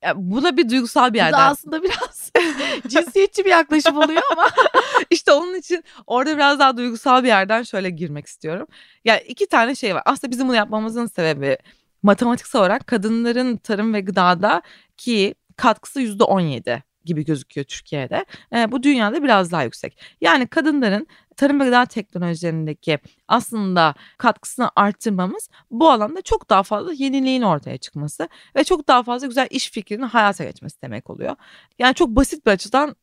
Ya, 0.02 0.14
bu 0.16 0.42
da 0.42 0.56
bir 0.56 0.68
duygusal 0.68 1.12
bir 1.12 1.18
yerden. 1.18 1.32
Bu 1.32 1.42
da 1.42 1.44
aslında 1.44 1.82
biraz 1.82 2.30
cinsiyetçi 2.88 3.44
bir 3.44 3.50
yaklaşım 3.50 3.96
oluyor 3.96 4.22
ama. 4.32 4.48
işte 5.10 5.32
onun 5.32 5.54
için 5.54 5.84
orada 6.06 6.36
biraz 6.36 6.58
daha 6.58 6.76
duygusal 6.76 7.22
bir 7.22 7.28
yerden 7.28 7.62
şöyle 7.62 7.90
girmek 7.90 8.26
istiyorum. 8.26 8.66
Yani 9.04 9.20
iki 9.20 9.46
tane 9.46 9.74
şey 9.74 9.94
var. 9.94 10.02
Aslında 10.06 10.30
bizim 10.30 10.48
bunu 10.48 10.56
yapmamızın 10.56 11.06
sebebi 11.06 11.58
matematiksel 12.02 12.60
olarak 12.60 12.86
kadınların 12.86 13.56
tarım 13.56 13.94
ve 13.94 14.00
gıdada 14.00 14.62
ki 14.96 15.34
katkısı 15.56 16.00
yüzde 16.00 16.24
on 16.24 16.40
yedi 16.40 16.91
gibi 17.04 17.24
gözüküyor 17.24 17.64
Türkiye'de. 17.64 18.24
E, 18.54 18.72
bu 18.72 18.82
dünyada 18.82 19.22
biraz 19.22 19.52
daha 19.52 19.62
yüksek. 19.62 19.98
Yani 20.20 20.46
kadınların 20.46 21.06
tarım 21.36 21.60
ve 21.60 21.64
gıda 21.64 21.86
teknolojilerindeki 21.86 22.98
aslında 23.28 23.94
katkısını 24.18 24.70
arttırmamız 24.76 25.48
bu 25.70 25.90
alanda 25.90 26.22
çok 26.22 26.50
daha 26.50 26.62
fazla 26.62 26.92
yeniliğin 26.92 27.42
ortaya 27.42 27.78
çıkması 27.78 28.28
ve 28.56 28.64
çok 28.64 28.88
daha 28.88 29.02
fazla 29.02 29.26
güzel 29.26 29.46
iş 29.50 29.70
fikrinin 29.70 30.06
hayata 30.06 30.44
geçmesi 30.44 30.82
demek 30.82 31.10
oluyor. 31.10 31.36
Yani 31.78 31.94
çok 31.94 32.08
basit 32.08 32.46
bir 32.46 32.50
açıdan 32.50 32.96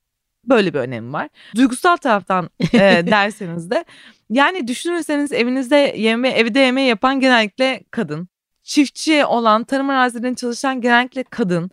böyle 0.45 0.73
bir 0.73 0.79
önemi 0.79 1.13
var. 1.13 1.29
Duygusal 1.55 1.97
taraftan 1.97 2.49
e, 2.73 2.79
derseniz 3.07 3.71
de 3.71 3.85
yani 4.29 4.67
düşünürseniz 4.67 5.31
evinizde 5.31 5.93
yeme 5.97 6.29
evde 6.29 6.59
yemeği 6.59 6.87
yapan 6.87 7.19
genellikle 7.19 7.83
kadın. 7.91 8.27
Çiftçi 8.63 9.25
olan 9.25 9.63
tarım 9.63 9.89
arazilerinde 9.89 10.35
çalışan 10.35 10.81
genellikle 10.81 11.23
kadın. 11.23 11.71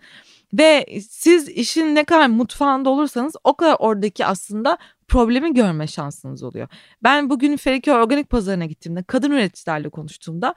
Ve 0.58 0.86
siz 1.10 1.48
işin 1.48 1.94
ne 1.94 2.04
kadar 2.04 2.26
mutfağında 2.26 2.90
olursanız 2.90 3.36
o 3.44 3.56
kadar 3.56 3.76
oradaki 3.78 4.26
aslında 4.26 4.78
problemi 5.08 5.54
görme 5.54 5.86
şansınız 5.86 6.42
oluyor. 6.42 6.68
Ben 7.02 7.30
bugün 7.30 7.56
Feriköy 7.56 7.94
Organik 7.94 8.30
Pazarı'na 8.30 8.66
gittiğimde 8.66 9.02
kadın 9.02 9.30
üreticilerle 9.30 9.88
konuştuğumda 9.88 10.54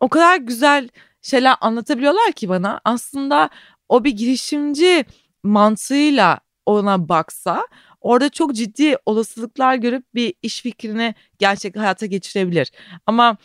o 0.00 0.08
kadar 0.08 0.36
güzel 0.36 0.88
şeyler 1.22 1.54
anlatabiliyorlar 1.60 2.32
ki 2.32 2.48
bana. 2.48 2.80
Aslında 2.84 3.50
o 3.88 4.04
bir 4.04 4.10
girişimci 4.10 5.04
mantığıyla 5.42 6.40
ona 6.66 7.08
baksa 7.08 7.66
orada 8.00 8.28
çok 8.28 8.54
ciddi 8.54 8.96
olasılıklar 9.06 9.74
görüp 9.74 10.14
bir 10.14 10.34
iş 10.42 10.62
fikrini 10.62 11.14
gerçek 11.38 11.76
hayata 11.76 12.06
geçirebilir. 12.06 12.72
Ama 13.06 13.36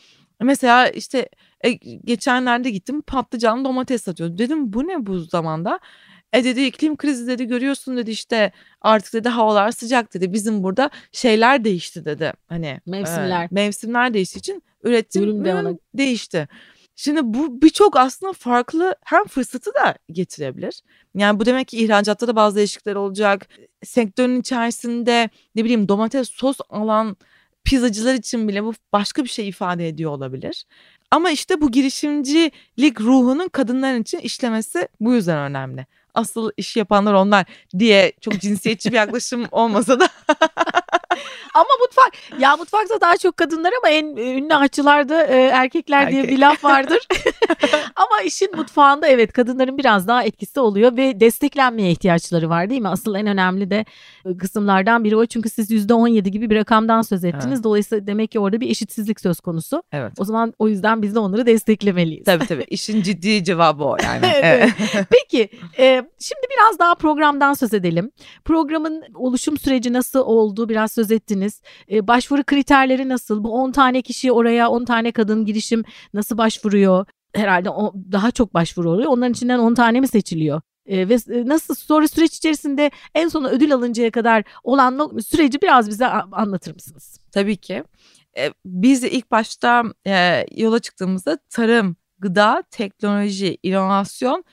mesela 0.41 0.89
işte 0.89 1.29
e, 1.65 1.71
geçenlerde 2.05 2.69
gittim 2.69 3.01
patlıcan 3.01 3.65
domates 3.65 4.03
satıyor. 4.03 4.37
Dedim 4.37 4.73
bu 4.73 4.87
ne 4.87 5.05
bu 5.05 5.19
zamanda? 5.19 5.79
E 6.33 6.43
dedi 6.43 6.61
iklim 6.61 6.97
krizi 6.97 7.27
dedi 7.27 7.45
görüyorsun 7.45 7.97
dedi 7.97 8.11
işte 8.11 8.51
artık 8.81 9.13
dedi 9.13 9.29
havalar 9.29 9.71
sıcak 9.71 10.13
dedi. 10.13 10.33
Bizim 10.33 10.63
burada 10.63 10.89
şeyler 11.11 11.63
değişti 11.63 12.05
dedi. 12.05 12.33
Hani 12.47 12.81
mevsimler. 12.85 13.43
E, 13.43 13.47
mevsimler 13.51 14.13
değiştiği 14.13 14.39
için 14.39 14.63
üretim 14.83 15.23
ürün 15.23 15.79
değişti. 15.93 16.47
Şimdi 16.95 17.21
bu 17.23 17.61
birçok 17.61 17.97
aslında 17.97 18.33
farklı 18.33 18.95
hem 19.05 19.23
fırsatı 19.25 19.73
da 19.73 19.95
getirebilir. 20.11 20.81
Yani 21.15 21.39
bu 21.39 21.45
demek 21.45 21.67
ki 21.67 21.77
ihracatta 21.77 22.27
da 22.27 22.35
bazı 22.35 22.57
değişiklikler 22.57 22.95
olacak. 22.95 23.47
Sektörün 23.83 24.39
içerisinde 24.39 25.29
ne 25.55 25.63
bileyim 25.63 25.87
domates 25.87 26.29
sos 26.29 26.57
alan 26.69 27.17
pizzacılar 27.63 28.13
için 28.13 28.47
bile 28.47 28.63
bu 28.63 28.73
başka 28.93 29.23
bir 29.23 29.29
şey 29.29 29.47
ifade 29.47 29.87
ediyor 29.87 30.11
olabilir. 30.11 30.65
Ama 31.15 31.31
işte 31.31 31.61
bu 31.61 31.71
girişimcilik 31.71 33.01
ruhunun 33.01 33.47
kadınlar 33.47 33.95
için 33.95 34.17
işlemesi 34.19 34.87
bu 34.99 35.13
yüzden 35.13 35.37
önemli. 35.37 35.85
Asıl 36.13 36.51
iş 36.57 36.77
yapanlar 36.77 37.13
onlar 37.13 37.45
diye 37.79 38.13
çok 38.21 38.41
cinsiyetçi 38.41 38.91
bir 38.91 38.97
yaklaşım 38.97 39.45
olmasa 39.51 39.99
da 39.99 40.09
ama 41.53 41.69
mutfak 41.81 42.41
ya 42.41 42.57
mutfakta 42.57 43.01
daha 43.01 43.17
çok 43.17 43.37
kadınlar 43.37 43.71
ama 43.83 43.89
en 43.89 44.05
ünlü 44.05 44.55
aşçılarda 44.55 45.23
e, 45.23 45.41
erkekler 45.41 46.01
Erkek. 46.01 46.13
diye 46.13 46.27
bir 46.27 46.39
laf 46.39 46.63
vardır. 46.63 47.07
ama 47.95 48.21
işin 48.25 48.55
mutfağında 48.55 49.07
evet 49.07 49.33
kadınların 49.33 49.77
biraz 49.77 50.07
daha 50.07 50.23
etkisi 50.23 50.59
oluyor 50.59 50.97
ve 50.97 51.19
desteklenmeye 51.19 51.91
ihtiyaçları 51.91 52.49
var 52.49 52.69
değil 52.69 52.81
mi? 52.81 52.89
Asıl 52.89 53.15
en 53.15 53.27
önemli 53.27 53.69
de 53.69 53.85
e, 54.25 54.37
kısımlardan 54.37 55.03
biri 55.03 55.15
o. 55.15 55.25
Çünkü 55.25 55.49
siz 55.49 55.71
%17 55.71 56.29
gibi 56.29 56.49
bir 56.49 56.55
rakamdan 56.55 57.01
söz 57.01 57.23
ettiniz. 57.23 57.45
Evet. 57.47 57.63
Dolayısıyla 57.63 58.07
demek 58.07 58.31
ki 58.31 58.39
orada 58.39 58.61
bir 58.61 58.69
eşitsizlik 58.69 59.19
söz 59.19 59.39
konusu. 59.39 59.83
Evet. 59.91 60.13
O 60.17 60.25
zaman 60.25 60.53
o 60.59 60.67
yüzden 60.67 61.01
biz 61.01 61.15
de 61.15 61.19
onları 61.19 61.45
desteklemeliyiz. 61.45 62.25
Tabii 62.25 62.45
tabii. 62.45 62.65
İşin 62.69 63.01
ciddi 63.01 63.43
cevabı 63.43 63.83
o 63.83 63.97
yani. 64.03 64.25
evet. 64.41 64.69
Peki 65.09 65.49
e, 65.79 66.03
şimdi 66.19 66.41
biraz 66.55 66.79
daha 66.79 66.95
programdan 66.95 67.53
söz 67.53 67.73
edelim. 67.73 68.11
Programın 68.45 69.03
oluşum 69.15 69.57
süreci 69.57 69.93
nasıl 69.93 70.19
oldu 70.19 70.69
biraz 70.69 70.91
söz 70.91 71.04
ettiniz. 71.11 71.61
E, 71.91 72.07
başvuru 72.07 72.43
kriterleri 72.43 73.09
nasıl? 73.09 73.43
Bu 73.43 73.53
10 73.53 73.71
tane 73.71 74.01
kişi 74.01 74.31
oraya 74.31 74.69
10 74.69 74.85
tane 74.85 75.11
kadın 75.11 75.45
girişim 75.45 75.83
nasıl 76.13 76.37
başvuruyor? 76.37 77.05
Herhalde 77.35 77.69
o, 77.69 77.93
daha 78.11 78.31
çok 78.31 78.53
başvuru 78.53 78.91
oluyor. 78.91 79.11
Onların 79.11 79.33
içinden 79.33 79.59
10 79.59 79.73
tane 79.73 79.99
mi 79.99 80.07
seçiliyor? 80.07 80.61
E, 80.85 81.09
ve 81.09 81.17
nasıl 81.47 81.75
sonra 81.75 82.07
süreç 82.07 82.37
içerisinde 82.37 82.91
en 83.15 83.27
sona 83.27 83.49
ödül 83.49 83.73
alıncaya 83.73 84.11
kadar 84.11 84.43
olan 84.63 85.19
süreci 85.19 85.61
biraz 85.61 85.89
bize 85.89 86.07
anlatır 86.07 86.73
mısınız? 86.73 87.19
Tabii 87.31 87.57
ki. 87.57 87.83
E, 88.37 88.53
biz 88.65 89.03
ilk 89.03 89.31
başta 89.31 89.83
e, 90.07 90.45
yola 90.55 90.79
çıktığımızda 90.79 91.37
tarım, 91.49 91.95
gıda, 92.19 92.63
teknoloji, 92.71 93.57
inovasyon 93.63 94.43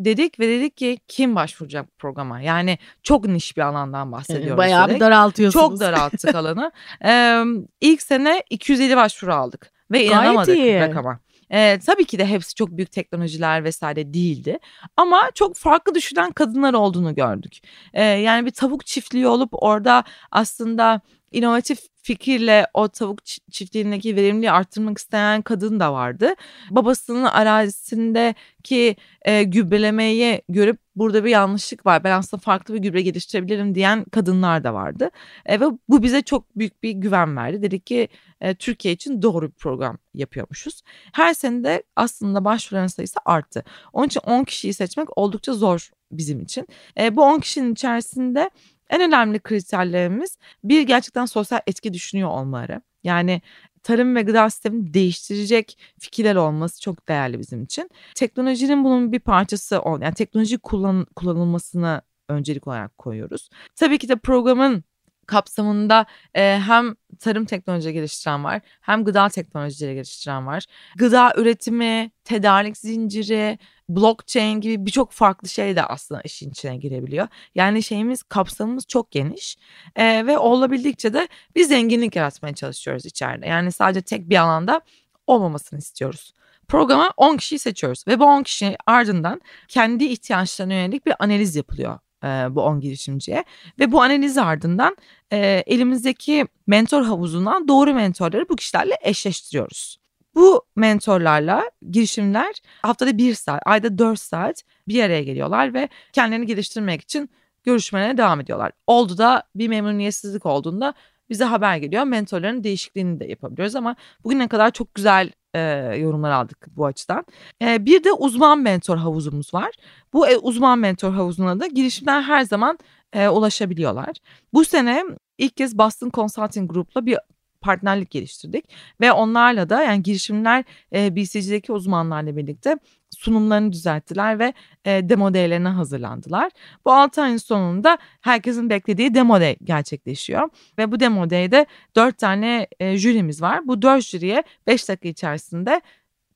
dedik 0.00 0.40
ve 0.40 0.48
dedik 0.48 0.76
ki 0.76 0.98
kim 1.08 1.36
başvuracak 1.36 1.86
bu 1.86 1.96
programa? 1.98 2.40
Yani 2.40 2.78
çok 3.02 3.28
niş 3.28 3.56
bir 3.56 3.62
alandan 3.62 4.12
bahsediyoruz. 4.12 4.58
Bayağı 4.58 4.88
dedik. 4.88 4.96
bir 4.96 5.00
daraltıyorsunuz. 5.00 5.64
Çok 5.64 5.80
daralttık 5.80 6.34
alanı. 6.34 6.72
Ee, 7.04 7.42
ilk 7.80 8.02
sene 8.02 8.42
250 8.50 8.96
başvuru 8.96 9.34
aldık 9.34 9.72
ve 9.90 9.98
Gayet 9.98 10.12
inanamadık 10.12 10.56
iyi. 10.56 10.80
rakama. 10.80 11.20
E, 11.50 11.78
tabii 11.78 12.04
ki 12.04 12.18
de 12.18 12.26
hepsi 12.26 12.54
çok 12.54 12.70
büyük 12.70 12.92
teknolojiler 12.92 13.64
vesaire 13.64 14.14
değildi. 14.14 14.58
Ama 14.96 15.30
çok 15.34 15.56
farklı 15.56 15.94
düşünen 15.94 16.32
kadınlar 16.32 16.74
olduğunu 16.74 17.14
gördük. 17.14 17.58
E, 17.92 18.02
yani 18.04 18.46
bir 18.46 18.50
tavuk 18.50 18.86
çiftliği 18.86 19.26
olup 19.26 19.48
orada 19.52 20.04
aslında 20.30 21.00
inovatif 21.32 21.78
fikirle 22.02 22.66
o 22.74 22.88
tavuk 22.88 23.24
çiftliğindeki 23.26 24.16
verimliliği 24.16 24.50
arttırmak 24.50 24.98
isteyen 24.98 25.42
kadın 25.42 25.80
da 25.80 25.92
vardı. 25.92 26.34
Babasının 26.70 27.24
arazisindeki 27.24 28.96
e, 29.22 29.42
gübrelemeyi 29.42 30.42
görüp 30.48 30.78
burada 30.96 31.24
bir 31.24 31.30
yanlışlık 31.30 31.86
var. 31.86 32.04
Ben 32.04 32.18
aslında 32.18 32.40
farklı 32.40 32.74
bir 32.74 32.78
gübre 32.78 33.02
geliştirebilirim 33.02 33.74
diyen 33.74 34.04
kadınlar 34.04 34.64
da 34.64 34.74
vardı. 34.74 35.10
E, 35.46 35.60
ve 35.60 35.64
bu 35.88 36.02
bize 36.02 36.22
çok 36.22 36.58
büyük 36.58 36.82
bir 36.82 36.90
güven 36.90 37.36
verdi. 37.36 37.62
Dedik 37.62 37.86
ki 37.86 38.08
e, 38.40 38.54
Türkiye 38.54 38.94
için 38.94 39.22
doğru 39.22 39.46
bir 39.46 39.56
program 39.56 39.98
yapıyormuşuz. 40.14 40.82
Her 41.12 41.34
sene 41.34 41.64
de 41.64 41.82
aslında 41.96 42.44
başvuran 42.44 42.86
sayısı 42.86 43.18
arttı. 43.24 43.64
Onun 43.92 44.06
için 44.06 44.20
10 44.20 44.44
kişiyi 44.44 44.74
seçmek 44.74 45.18
oldukça 45.18 45.52
zor 45.52 45.90
bizim 46.12 46.40
için. 46.40 46.68
E, 47.00 47.16
bu 47.16 47.22
10 47.22 47.40
kişinin 47.40 47.72
içerisinde 47.72 48.50
en 48.90 49.00
önemli 49.00 49.38
kriterlerimiz 49.38 50.38
bir 50.64 50.82
gerçekten 50.82 51.26
sosyal 51.26 51.60
etki 51.66 51.92
düşünüyor 51.92 52.28
olmaları. 52.28 52.82
Yani 53.04 53.42
tarım 53.82 54.16
ve 54.16 54.22
gıda 54.22 54.50
sistemini 54.50 54.94
değiştirecek 54.94 55.78
fikirler 56.00 56.36
olması 56.36 56.80
çok 56.80 57.08
değerli 57.08 57.38
bizim 57.38 57.62
için. 57.62 57.90
Teknolojinin 58.14 58.84
bunun 58.84 59.12
bir 59.12 59.20
parçası 59.20 59.80
ol, 59.80 60.00
yani 60.00 60.14
teknoloji 60.14 60.58
kullan, 60.58 61.06
kullanılmasını 61.16 62.02
öncelik 62.28 62.66
olarak 62.66 62.98
koyuyoruz. 62.98 63.48
Tabii 63.76 63.98
ki 63.98 64.08
de 64.08 64.16
programın 64.16 64.84
kapsamında 65.28 66.06
e, 66.34 66.60
hem 66.66 66.94
tarım 67.18 67.44
teknoloji 67.44 67.92
geliştiren 67.92 68.44
var 68.44 68.60
hem 68.80 69.04
gıda 69.04 69.28
teknolojileri 69.28 69.94
geliştiren 69.94 70.46
var. 70.46 70.64
Gıda 70.96 71.32
üretimi, 71.36 72.10
tedarik 72.24 72.76
zinciri, 72.76 73.58
blockchain 73.88 74.60
gibi 74.60 74.86
birçok 74.86 75.12
farklı 75.12 75.48
şey 75.48 75.76
de 75.76 75.84
aslında 75.84 76.20
işin 76.20 76.50
içine 76.50 76.76
girebiliyor. 76.76 77.28
Yani 77.54 77.82
şeyimiz 77.82 78.22
kapsamımız 78.22 78.86
çok 78.86 79.10
geniş 79.10 79.56
e, 79.96 80.26
ve 80.26 80.38
olabildikçe 80.38 81.12
de 81.12 81.28
bir 81.56 81.64
zenginlik 81.64 82.16
yaratmaya 82.16 82.54
çalışıyoruz 82.54 83.06
içeride. 83.06 83.46
Yani 83.46 83.72
sadece 83.72 84.02
tek 84.02 84.30
bir 84.30 84.36
alanda 84.36 84.80
olmamasını 85.26 85.78
istiyoruz. 85.78 86.32
Programa 86.68 87.12
10 87.16 87.36
kişiyi 87.36 87.58
seçiyoruz 87.58 88.04
ve 88.08 88.20
bu 88.20 88.24
10 88.24 88.42
kişi 88.42 88.76
ardından 88.86 89.40
kendi 89.68 90.04
ihtiyaçlarına 90.04 90.74
yönelik 90.74 91.06
bir 91.06 91.14
analiz 91.18 91.56
yapılıyor 91.56 91.98
e, 92.24 92.26
bu 92.26 92.62
10 92.62 92.80
girişimciye 92.80 93.44
ve 93.78 93.92
bu 93.92 94.02
analiz 94.02 94.38
ardından 94.38 94.96
e, 95.32 95.62
elimizdeki 95.66 96.46
mentor 96.66 97.02
havuzundan 97.02 97.68
doğru 97.68 97.94
mentorları 97.94 98.48
bu 98.48 98.56
kişilerle 98.56 98.94
eşleştiriyoruz. 99.02 99.98
Bu 100.34 100.62
mentorlarla 100.76 101.70
girişimler 101.90 102.54
haftada 102.82 103.18
bir 103.18 103.34
saat, 103.34 103.62
ayda 103.66 103.98
dört 103.98 104.20
saat 104.20 104.62
bir 104.88 105.02
araya 105.02 105.22
geliyorlar 105.22 105.74
ve 105.74 105.88
kendilerini 106.12 106.46
geliştirmek 106.46 107.00
için 107.00 107.30
görüşmelere 107.64 108.18
devam 108.18 108.40
ediyorlar. 108.40 108.72
Oldu 108.86 109.18
da 109.18 109.42
bir 109.54 109.68
memnuniyetsizlik 109.68 110.46
olduğunda 110.46 110.94
bize 111.30 111.44
haber 111.44 111.76
geliyor. 111.76 112.04
Mentorların 112.04 112.64
değişikliğini 112.64 113.20
de 113.20 113.24
yapabiliyoruz 113.24 113.76
ama 113.76 113.96
bugüne 114.24 114.48
kadar 114.48 114.70
çok 114.70 114.94
güzel 114.94 115.30
e, 115.54 115.60
yorumlar 115.96 116.30
aldık 116.30 116.66
bu 116.76 116.86
açıdan. 116.86 117.24
E, 117.62 117.86
bir 117.86 118.04
de 118.04 118.12
uzman 118.12 118.58
mentor 118.58 118.96
havuzumuz 118.96 119.54
var. 119.54 119.70
Bu 120.12 120.28
e, 120.28 120.36
uzman 120.36 120.78
mentor 120.78 121.12
havuzuna 121.12 121.60
da 121.60 121.66
girişimler 121.66 122.22
her 122.22 122.42
zaman 122.42 122.78
e, 123.12 123.28
ulaşabiliyorlar. 123.28 124.16
Bu 124.52 124.64
sene 124.64 125.04
ilk 125.38 125.56
kez 125.56 125.78
Boston 125.78 126.10
Consulting 126.14 126.72
Group'la 126.72 127.06
bir 127.06 127.18
partnerlik 127.60 128.10
geliştirdik 128.10 128.64
ve 129.00 129.12
onlarla 129.12 129.68
da 129.68 129.82
yani 129.82 130.02
girişimler 130.02 130.64
e, 130.94 131.16
BCG'deki 131.16 131.72
uzmanlarla 131.72 132.36
birlikte 132.36 132.76
sunumlarını 133.16 133.72
düzelttiler 133.72 134.38
ve 134.38 134.52
e, 134.84 135.08
demo 135.08 135.34
day'lerine 135.34 135.68
hazırlandılar. 135.68 136.50
Bu 136.84 136.92
6 136.92 137.22
ayın 137.22 137.36
sonunda 137.36 137.98
herkesin 138.20 138.70
beklediği 138.70 139.14
demo 139.14 139.40
day 139.40 139.56
gerçekleşiyor 139.64 140.48
ve 140.78 140.92
bu 140.92 141.00
demo 141.00 141.30
day'de 141.30 141.66
4 141.96 142.18
tane 142.18 142.66
e, 142.80 142.96
jürimiz 142.96 143.42
var. 143.42 143.68
Bu 143.68 143.82
4 143.82 144.04
jüriye 144.04 144.42
5 144.66 144.88
dakika 144.88 145.08
içerisinde 145.08 145.80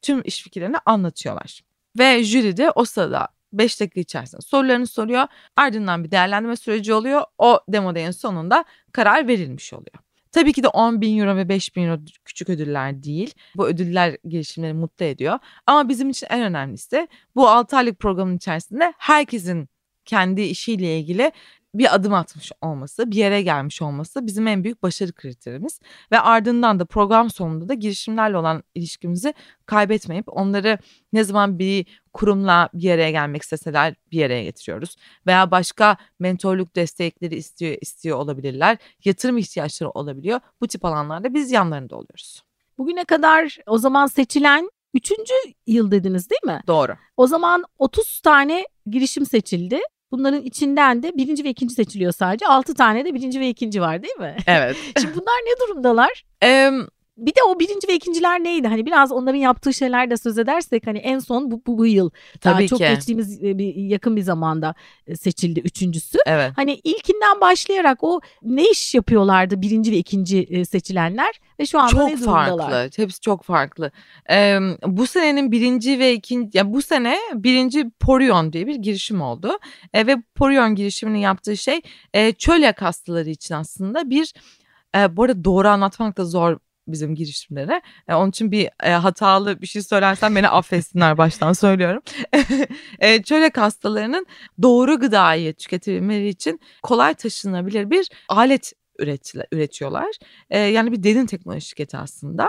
tüm 0.03 0.23
iş 0.25 0.43
fikirlerini 0.43 0.77
anlatıyorlar. 0.87 1.61
Ve 1.99 2.25
jüri 2.25 2.57
de 2.57 2.71
o 2.71 2.85
sırada 2.85 3.29
5 3.53 3.81
dakika 3.81 4.01
içerisinde 4.01 4.43
sorularını 4.43 4.87
soruyor. 4.87 5.27
Ardından 5.57 6.05
bir 6.05 6.11
değerlendirme 6.11 6.57
süreci 6.57 6.95
oluyor. 6.95 7.23
O 7.39 7.61
demo 7.69 7.95
day'in 7.95 8.11
sonunda 8.11 8.65
karar 8.93 9.29
verilmiş 9.29 9.73
oluyor. 9.73 9.99
Tabii 10.33 10.53
ki 10.53 10.63
de 10.63 10.69
10 10.69 11.01
bin 11.01 11.19
euro 11.19 11.37
ve 11.37 11.49
5 11.49 11.77
bin 11.77 11.83
euro 11.83 12.01
küçük 12.25 12.49
ödüller 12.51 13.03
değil. 13.03 13.35
Bu 13.57 13.69
ödüller 13.69 14.17
girişimleri 14.25 14.73
mutlu 14.75 15.05
ediyor. 15.05 15.39
Ama 15.67 15.89
bizim 15.89 16.11
için 16.11 16.27
en 16.31 16.43
önemlisi 16.43 17.09
bu 17.37 17.49
6 17.49 17.77
aylık 17.77 17.99
programın 17.99 18.37
içerisinde 18.37 18.95
herkesin 18.99 19.69
kendi 20.05 20.43
işiyle 20.43 20.99
ilgili 20.99 21.33
bir 21.75 21.95
adım 21.95 22.15
atmış 22.15 22.53
olması, 22.61 23.11
bir 23.11 23.17
yere 23.17 23.43
gelmiş 23.43 23.83
olması 23.83 24.27
bizim 24.27 24.47
en 24.47 24.65
büyük 24.65 24.83
başarı 24.83 25.13
kriterimiz. 25.13 25.81
Ve 26.13 26.21
ardından 26.21 26.81
da 26.81 26.85
program 26.85 27.31
sonunda 27.31 27.69
da 27.69 27.75
girişimlerle 27.75 28.37
olan 28.37 28.63
ilişkimizi 28.75 29.35
kaybetmeyip 29.67 30.25
onları 30.29 30.79
ne 31.13 31.25
zaman 31.25 31.59
bir 31.59 31.87
kurumla 32.13 32.69
bir 32.75 32.91
araya 32.91 33.11
gelmek 33.11 33.43
isteseler 33.43 33.95
bir 34.13 34.25
araya 34.25 34.45
getiriyoruz. 34.45 34.97
Veya 35.27 35.51
başka 35.51 35.97
mentorluk 36.19 36.77
destekleri 36.77 37.35
istiyor, 37.37 37.77
istiyor 37.81 38.19
olabilirler. 38.19 38.79
Yatırım 39.05 39.39
ihtiyaçları 39.39 39.91
olabiliyor. 39.91 40.41
Bu 40.61 40.69
tip 40.69 40.85
alanlarda 40.85 41.35
biz 41.35 41.51
yanlarında 41.51 41.97
oluyoruz. 41.97 42.43
Bugüne 42.79 43.05
kadar 43.05 43.59
o 43.67 43.79
zaman 43.79 44.07
seçilen 44.07 44.71
Üçüncü 44.95 45.35
yıl 45.67 45.91
dediniz 45.91 46.31
değil 46.31 46.55
mi? 46.57 46.61
Doğru. 46.67 46.93
O 47.17 47.27
zaman 47.27 47.65
30 47.79 48.21
tane 48.21 48.65
girişim 48.87 49.27
seçildi. 49.27 49.81
Bunların 50.11 50.43
içinden 50.43 51.03
de 51.03 51.13
birinci 51.17 51.45
ve 51.45 51.51
ikinci 51.51 51.75
seçiliyor 51.75 52.13
sadece. 52.13 52.47
Altı 52.47 52.75
tane 52.75 53.05
de 53.05 53.15
birinci 53.15 53.41
ve 53.41 53.49
ikinci 53.49 53.81
var 53.81 54.03
değil 54.03 54.17
mi? 54.17 54.37
Evet. 54.47 54.77
Şimdi 55.01 55.15
bunlar 55.15 55.35
ne 55.47 55.67
durumdalar? 55.67 56.25
Ee, 56.43 56.71
bir 57.17 57.35
de 57.35 57.41
o 57.49 57.59
birinci 57.59 57.89
ve 57.89 57.95
ikinciler 57.95 58.45
neydi? 58.45 58.69
Hani 58.69 58.87
biraz 58.87 59.13
onların 59.13 59.39
yaptığı 59.39 59.75
şeyler 59.75 60.11
de 60.11 60.17
söz 60.17 60.39
edersek 60.39 60.87
hani 60.87 60.99
en 60.99 61.19
son 61.19 61.51
bu, 61.51 61.63
bu, 61.67 61.79
bu 61.79 61.87
yıl. 61.87 62.11
Tabii 62.41 62.59
Daha 62.59 62.67
çok 62.67 62.79
ki. 62.79 62.85
geçtiğimiz 62.85 63.45
e, 63.45 63.59
bir 63.59 63.75
yakın 63.75 64.17
bir 64.17 64.23
zamanda 64.23 64.75
e, 65.07 65.17
seçildi 65.17 65.61
üçüncüsü. 65.61 66.19
Evet. 66.27 66.53
Hani 66.57 66.75
ilkinden 66.75 67.41
başlayarak 67.41 67.99
o 68.05 68.21
ne 68.43 68.71
iş 68.71 68.95
yapıyorlardı 68.95 69.63
birinci 69.63 69.93
ve 69.93 69.97
ikinci 69.97 70.43
e, 70.43 70.65
seçilenler 70.65 71.41
ve 71.61 71.67
şu 71.67 71.81
anda 71.81 71.91
çok 71.91 72.11
ne 72.11 72.21
durumdalar? 72.21 72.49
Çok 72.49 72.71
farklı. 72.71 73.03
Hepsi 73.03 73.21
çok 73.21 73.43
farklı. 73.43 73.91
Ee, 74.31 74.59
bu 74.87 75.07
senenin 75.07 75.53
birinci 75.53 75.99
ve 75.99 76.13
ikinci, 76.13 76.59
yani 76.59 76.73
bu 76.73 76.83
sene 76.83 77.19
birinci 77.35 77.91
Porion 77.91 78.53
diye 78.53 78.67
bir 78.67 78.75
girişim 78.75 79.21
oldu. 79.21 79.59
E, 79.95 80.07
ve 80.07 80.17
Porion 80.35 80.75
girişiminin 80.75 81.19
yaptığı 81.19 81.57
şey 81.57 81.81
e, 82.15 82.33
çölyak 82.33 82.83
hastaları 82.83 83.31
için 83.31 83.55
aslında 83.55 84.11
bir 84.11 84.35
e, 84.97 85.17
bu 85.17 85.23
arada 85.23 85.45
doğru 85.45 85.69
anlatmak 85.69 86.19
da 86.19 86.25
zor 86.25 86.59
bizim 86.89 87.15
girişimlere. 87.15 87.83
E, 88.09 88.15
onun 88.15 88.31
için 88.31 88.53
bir 88.53 88.69
e, 88.83 88.91
hatalı 88.91 89.61
bir 89.61 89.67
şey 89.67 89.83
söylersem 89.83 90.37
beni 90.37 90.49
affetsinler 90.49 91.19
baştan 91.19 91.53
söylüyorum. 91.53 92.03
e, 92.99 93.23
çölek 93.23 93.59
hastalarının 93.59 94.27
doğru 94.63 95.01
gıdayı 95.01 95.55
tüketebilmeleri 95.55 96.29
için 96.29 96.61
kolay 96.83 97.15
taşınabilir 97.15 97.91
bir 97.91 98.09
alet 98.29 98.73
üretiyorlar. 99.53 100.17
E, 100.51 100.59
yani 100.59 100.93
bir 100.93 101.03
derin 101.03 101.27
teknoloji 101.27 101.67
şirketi 101.67 101.97
aslında. 101.97 102.49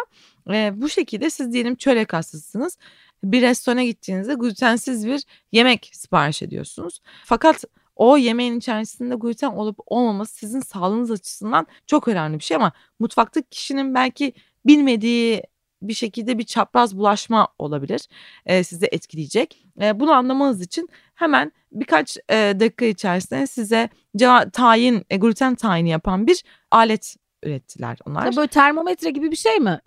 E, 0.54 0.72
bu 0.76 0.90
şekilde 0.90 1.30
siz 1.30 1.54
diyelim 1.54 1.76
çölek 1.76 2.14
hastasısınız. 2.14 2.78
Bir 3.24 3.42
restorana 3.42 3.84
gittiğinizde 3.84 4.34
glutensiz 4.34 5.08
bir 5.08 5.24
yemek 5.52 5.90
sipariş 5.94 6.42
ediyorsunuz. 6.42 7.00
Fakat 7.26 7.64
o 7.96 8.18
yemeğin 8.18 8.58
içerisinde 8.58 9.16
gluten 9.16 9.52
olup 9.52 9.80
olmaması 9.86 10.36
sizin 10.36 10.60
sağlığınız 10.60 11.12
açısından 11.12 11.68
çok 11.88 12.08
önemli 12.08 12.40
bir 12.40 12.44
şey 12.44 12.58
ama 12.58 12.72
mutfakta 13.00 13.42
kişinin 13.42 13.96
belki 13.96 14.34
bilmediği 14.66 15.44
bir 15.82 15.94
şekilde 15.94 16.38
bir 16.38 16.44
çapraz 16.44 16.98
bulaşma 16.98 17.48
olabilir. 17.60 18.08
E, 18.46 18.64
sizi 18.64 18.86
etkileyecek. 18.86 19.66
E, 19.82 20.00
bunu 20.00 20.12
anlamanız 20.12 20.62
için 20.62 20.90
hemen 21.16 21.52
birkaç 21.72 22.18
e, 22.30 22.36
dakika 22.60 22.86
içerisinde 22.86 23.48
size 23.48 23.90
tayin, 24.54 25.06
e, 25.10 25.18
gluten 25.18 25.56
tayini 25.56 25.90
yapan 25.90 26.28
bir 26.28 26.44
alet 26.72 27.16
ürettiler 27.46 27.98
onlar. 28.06 28.26
Ya 28.26 28.36
böyle 28.36 28.48
termometre 28.48 29.10
gibi 29.10 29.32
bir 29.32 29.36
şey 29.36 29.60
mi? 29.60 29.80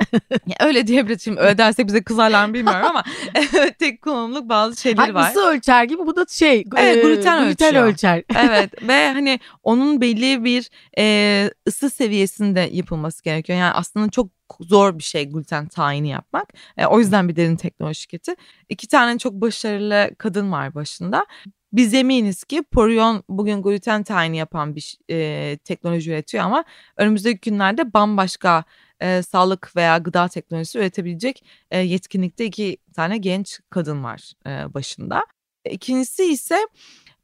öyle 0.60 0.86
diyebiliriz. 0.86 1.22
Şimdi 1.22 1.40
öyle 1.40 1.58
dersek 1.58 1.86
bize 1.86 2.02
kızarlar 2.02 2.46
mı 2.46 2.54
bilmiyorum 2.54 2.86
ama 2.86 3.04
tek 3.78 4.02
kullanımlık 4.02 4.48
bazı 4.48 4.80
şeyleri 4.80 5.14
var. 5.14 5.30
Isı 5.30 5.40
ölçer 5.40 5.84
gibi 5.84 6.06
bu 6.06 6.16
da 6.16 6.26
şey 6.28 6.64
evet, 6.76 7.04
gluten, 7.04 7.42
e, 7.42 7.46
gluten 7.46 7.74
ölçer. 7.74 8.24
evet 8.36 8.82
ve 8.82 9.08
hani 9.12 9.40
onun 9.62 10.00
belli 10.00 10.44
bir 10.44 10.70
e, 10.98 11.50
ısı 11.68 11.90
seviyesinde 11.90 12.68
yapılması 12.72 13.24
gerekiyor. 13.24 13.58
Yani 13.58 13.72
aslında 13.72 14.10
çok 14.10 14.28
zor 14.60 14.98
bir 14.98 15.02
şey 15.02 15.30
gluten 15.30 15.68
tayini 15.68 16.08
yapmak. 16.08 16.48
E, 16.76 16.86
o 16.86 16.98
yüzden 16.98 17.28
bir 17.28 17.36
derin 17.36 17.56
teknoloji 17.56 18.00
şirketi. 18.00 18.34
İki 18.68 18.88
tane 18.88 19.18
çok 19.18 19.32
başarılı 19.32 20.10
kadın 20.18 20.52
var 20.52 20.74
başında. 20.74 21.26
Biz 21.72 21.94
eminiz 21.94 22.44
ki 22.44 22.62
Porion 22.62 23.24
bugün 23.29 23.62
gluten 23.62 24.02
tayini 24.02 24.37
yapan 24.37 24.76
bir 24.76 24.98
e, 25.11 25.59
teknoloji 25.64 26.11
üretiyor 26.11 26.44
ama 26.44 26.64
önümüzdeki 26.96 27.50
günlerde 27.50 27.92
bambaşka 27.92 28.64
e, 29.00 29.22
sağlık 29.22 29.76
veya 29.76 29.98
gıda 29.98 30.29
teknolojisi 30.29 30.79
üretebilecek 30.79 31.44
e, 31.70 31.79
yetkinlikte 31.79 32.44
iki 32.44 32.76
tane 32.94 33.18
genç 33.18 33.61
kadın 33.70 34.05
var 34.05 34.33
e, 34.46 34.74
başında. 34.74 35.26
İkincisi 35.70 36.24
ise 36.24 36.68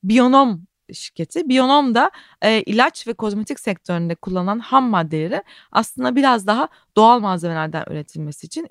Bionom 0.05 0.67
şirketi. 0.95 1.49
Bionom 1.49 1.95
da 1.95 2.11
e, 2.43 2.63
ilaç 2.63 3.07
ve 3.07 3.13
kozmetik 3.13 3.61
sektöründe 3.61 4.15
kullanılan 4.15 4.59
ham 4.59 4.85
maddeleri 4.85 5.43
aslında 5.73 6.17
biraz 6.17 6.47
daha 6.47 6.69
doğal 6.97 7.21
malzemelerden 7.21 7.85
üretilmesi 7.91 8.47
için 8.47 8.67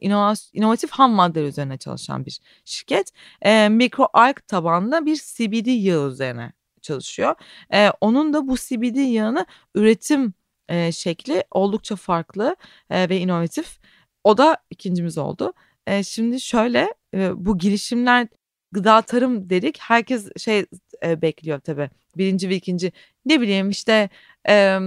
inovatif 0.54 0.92
ham 0.92 1.12
maddeler 1.12 1.48
üzerine 1.48 1.78
çalışan 1.78 2.26
bir 2.26 2.40
şirket. 2.66 3.12
E, 3.42 3.70
mikroalg 3.70 4.36
tabanlı 4.48 5.06
bir 5.06 5.16
CBD 5.16 5.84
yağı 5.86 6.10
üzerine 6.10 6.52
çalışıyor. 6.82 7.36
E, 7.74 7.90
onun 8.02 8.34
da 8.34 8.48
bu 8.48 8.56
CBD 8.58 9.14
yağını 9.14 9.46
üretim 9.76 10.34
e, 10.70 10.92
şekli 10.92 11.44
oldukça 11.52 11.96
farklı 11.96 12.56
e, 12.90 13.10
ve 13.10 13.20
inovatif. 13.20 13.80
O 14.24 14.38
da 14.38 14.58
ikincimiz 14.70 15.18
oldu. 15.18 15.54
E, 15.88 16.04
şimdi 16.04 16.40
şöyle 16.42 16.94
e, 17.14 17.46
bu 17.46 17.58
girişimler 17.58 18.28
gıda 18.72 19.02
tarım 19.02 19.50
dedik. 19.50 19.78
Herkes 19.80 20.28
şey 20.38 20.66
e, 21.06 21.22
bekliyor 21.22 21.60
tabii. 21.60 21.90
Birinci 22.18 22.50
ve 22.50 22.56
ikinci 22.56 22.92
ne 23.26 23.42
bileyim 23.42 23.70
işte 23.70 24.10
e, 24.50 24.80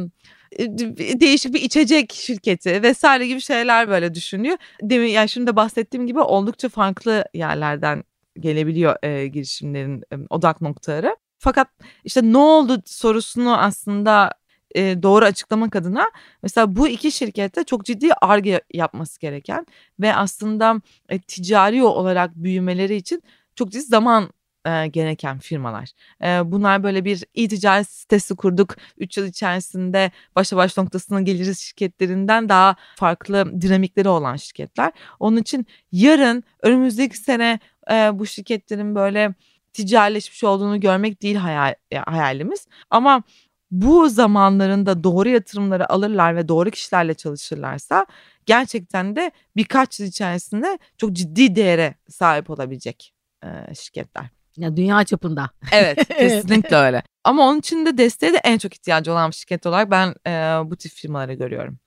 değişik 1.21 1.55
bir 1.55 1.63
içecek 1.63 2.13
şirketi 2.13 2.83
vesaire 2.83 3.27
gibi 3.27 3.41
şeyler 3.41 3.89
böyle 3.89 4.15
düşünüyor. 4.15 4.57
Demin 4.83 5.09
yani 5.09 5.29
şimdi 5.29 5.47
de 5.47 5.57
bahsettiğim 5.57 6.07
gibi 6.07 6.21
oldukça 6.21 6.69
farklı 6.69 7.25
yerlerden 7.35 8.05
gelebiliyor 8.41 8.97
e, 9.03 9.27
girişimlerin 9.27 10.03
e, 10.13 10.17
odak 10.31 10.61
noktaları. 10.61 11.17
Fakat 11.39 11.69
işte 12.05 12.23
ne 12.23 12.39
oldu 12.39 12.83
sorusunu 12.87 13.59
aslında 13.59 14.31
e, 14.75 15.03
doğru 15.03 15.25
açıklamak 15.25 15.77
adına 15.77 16.11
mesela 16.43 16.77
bu 16.77 16.89
iki 16.89 17.13
şirkette 17.13 17.65
çok 17.65 17.85
ciddi 17.85 18.15
arge 18.15 18.61
yapması 18.75 19.21
gereken 19.21 19.67
ve 20.01 20.15
aslında 20.15 20.81
e, 21.09 21.19
ticari 21.19 21.83
olarak 21.83 22.35
büyümeleri 22.37 22.97
için 22.97 23.23
çok 23.55 23.73
ciddi 23.73 23.83
zaman 23.83 24.31
e, 24.67 24.87
gereken 24.87 25.39
firmalar. 25.39 25.91
E, 26.23 26.53
bunlar 26.53 26.83
böyle 26.83 27.05
bir 27.05 27.25
e-ticaret 27.35 27.89
sitesi 27.89 28.37
kurduk. 28.37 28.77
3 28.99 29.17
yıl 29.17 29.27
içerisinde 29.27 30.11
başa 30.37 30.57
baş 30.57 30.77
noktasına 30.77 31.21
geliriz 31.21 31.61
şirketlerinden 31.61 32.49
daha 32.49 32.77
farklı 32.97 33.63
dinamikleri 33.63 34.09
olan 34.09 34.37
şirketler. 34.37 34.93
Onun 35.21 35.37
için 35.37 35.67
yarın 35.93 36.45
önümüzdeki 36.63 37.19
sene 37.19 37.59
e, 37.91 38.19
bu 38.19 38.27
şirketlerin 38.27 38.95
böyle 38.95 39.35
ticarileşmiş 39.73 40.45
olduğunu 40.45 40.81
görmek 40.81 41.23
değil 41.23 41.37
hayal, 41.37 41.75
hayalimiz. 42.07 42.67
Ama 42.91 43.23
bu 43.71 44.09
zamanlarında 44.09 45.05
doğru 45.05 45.29
yatırımları 45.29 45.93
alırlar 45.93 46.37
ve 46.37 46.49
doğru 46.49 46.71
kişilerle 46.71 47.15
çalışırlarsa 47.15 48.07
gerçekten 48.47 49.17
de 49.17 49.31
birkaç 49.57 50.01
yıl 50.01 50.07
içerisinde 50.07 50.79
çok 50.99 51.13
ciddi 51.13 51.57
değere 51.57 51.95
sahip 52.09 52.51
olabilecek 52.51 53.15
şirketler. 53.75 54.44
Ya 54.57 54.77
dünya 54.77 55.05
çapında. 55.05 55.51
Evet 55.73 56.09
kesinlikle 56.09 56.77
öyle. 56.77 57.03
Ama 57.25 57.49
onun 57.49 57.59
için 57.59 57.87
de 57.87 57.99
desteğe 57.99 58.33
de 58.33 58.41
en 58.45 58.59
çok 58.59 58.75
ihtiyacı 58.75 59.13
olan 59.13 59.31
şirket 59.31 59.67
olarak 59.67 59.91
ben 59.91 60.15
e, 60.27 60.31
bu 60.71 60.77
tip 60.77 60.93
firmaları 60.93 61.35
görüyorum. 61.35 61.79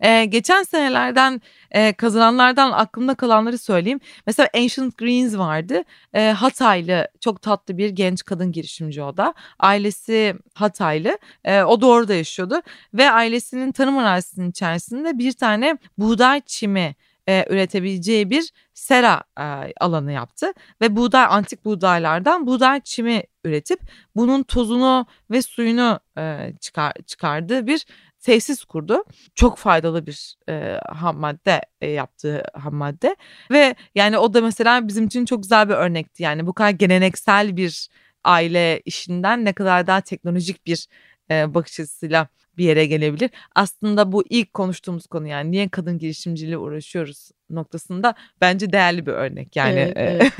Ee, 0.00 0.24
geçen 0.24 0.62
senelerden 0.62 1.40
e, 1.70 1.92
kazananlardan 1.92 2.72
aklımda 2.72 3.14
kalanları 3.14 3.58
söyleyeyim. 3.58 4.00
Mesela 4.26 4.48
Ancient 4.54 4.98
Greens 4.98 5.38
vardı. 5.38 5.82
E, 6.14 6.30
Hataylı 6.30 7.08
çok 7.20 7.42
tatlı 7.42 7.78
bir 7.78 7.90
genç 7.90 8.24
kadın 8.24 8.52
girişimci 8.52 9.02
o 9.02 9.16
da. 9.16 9.34
Ailesi 9.58 10.34
Hataylı. 10.54 11.18
E, 11.44 11.62
o 11.62 11.80
da 11.80 11.86
orada 11.86 12.14
yaşıyordu. 12.14 12.62
Ve 12.94 13.10
ailesinin 13.10 13.72
tarım 13.72 13.98
arazisinin 13.98 14.50
içerisinde 14.50 15.18
bir 15.18 15.32
tane 15.32 15.78
buğday 15.98 16.40
çimi 16.46 16.94
e, 17.28 17.44
üretebileceği 17.50 18.30
bir 18.30 18.52
sera 18.74 19.22
e, 19.38 19.72
alanı 19.80 20.12
yaptı 20.12 20.52
ve 20.80 20.96
buğday 20.96 21.26
antik 21.28 21.64
buğdaylardan 21.64 22.46
buğday 22.46 22.80
çimi 22.80 23.22
üretip 23.44 23.80
bunun 24.16 24.42
tozunu 24.42 25.06
ve 25.30 25.42
suyunu 25.42 26.00
e, 26.18 26.52
çıkar, 26.60 26.92
çıkardığı 27.06 27.66
bir 27.66 27.86
tesis 28.20 28.64
kurdu. 28.64 29.04
Çok 29.34 29.58
faydalı 29.58 30.06
bir 30.06 30.34
e, 30.48 30.80
ham 30.88 31.16
madde 31.16 31.60
e, 31.80 31.90
yaptığı 31.90 32.42
ham 32.54 32.74
madde 32.74 33.16
ve 33.50 33.74
yani 33.94 34.18
o 34.18 34.34
da 34.34 34.40
mesela 34.40 34.88
bizim 34.88 35.06
için 35.06 35.24
çok 35.24 35.42
güzel 35.42 35.68
bir 35.68 35.74
örnekti. 35.74 36.22
Yani 36.22 36.46
bu 36.46 36.52
kadar 36.52 36.70
geleneksel 36.70 37.56
bir 37.56 37.88
aile 38.24 38.80
işinden 38.84 39.44
ne 39.44 39.52
kadar 39.52 39.86
daha 39.86 40.00
teknolojik 40.00 40.66
bir 40.66 40.86
e, 41.30 41.54
bakış 41.54 41.80
açısıyla 41.80 42.28
bir 42.60 42.64
yere 42.64 42.86
gelebilir. 42.86 43.30
Aslında 43.54 44.12
bu 44.12 44.24
ilk 44.30 44.54
konuştuğumuz 44.54 45.06
konu 45.06 45.26
yani 45.28 45.50
niye 45.50 45.68
kadın 45.68 45.98
girişimciliği 45.98 46.58
uğraşıyoruz 46.58 47.30
noktasında 47.50 48.14
bence 48.40 48.72
değerli 48.72 49.06
bir 49.06 49.12
örnek. 49.12 49.56
Yani 49.56 49.92
evet, 49.96 49.96
evet. 49.96 50.32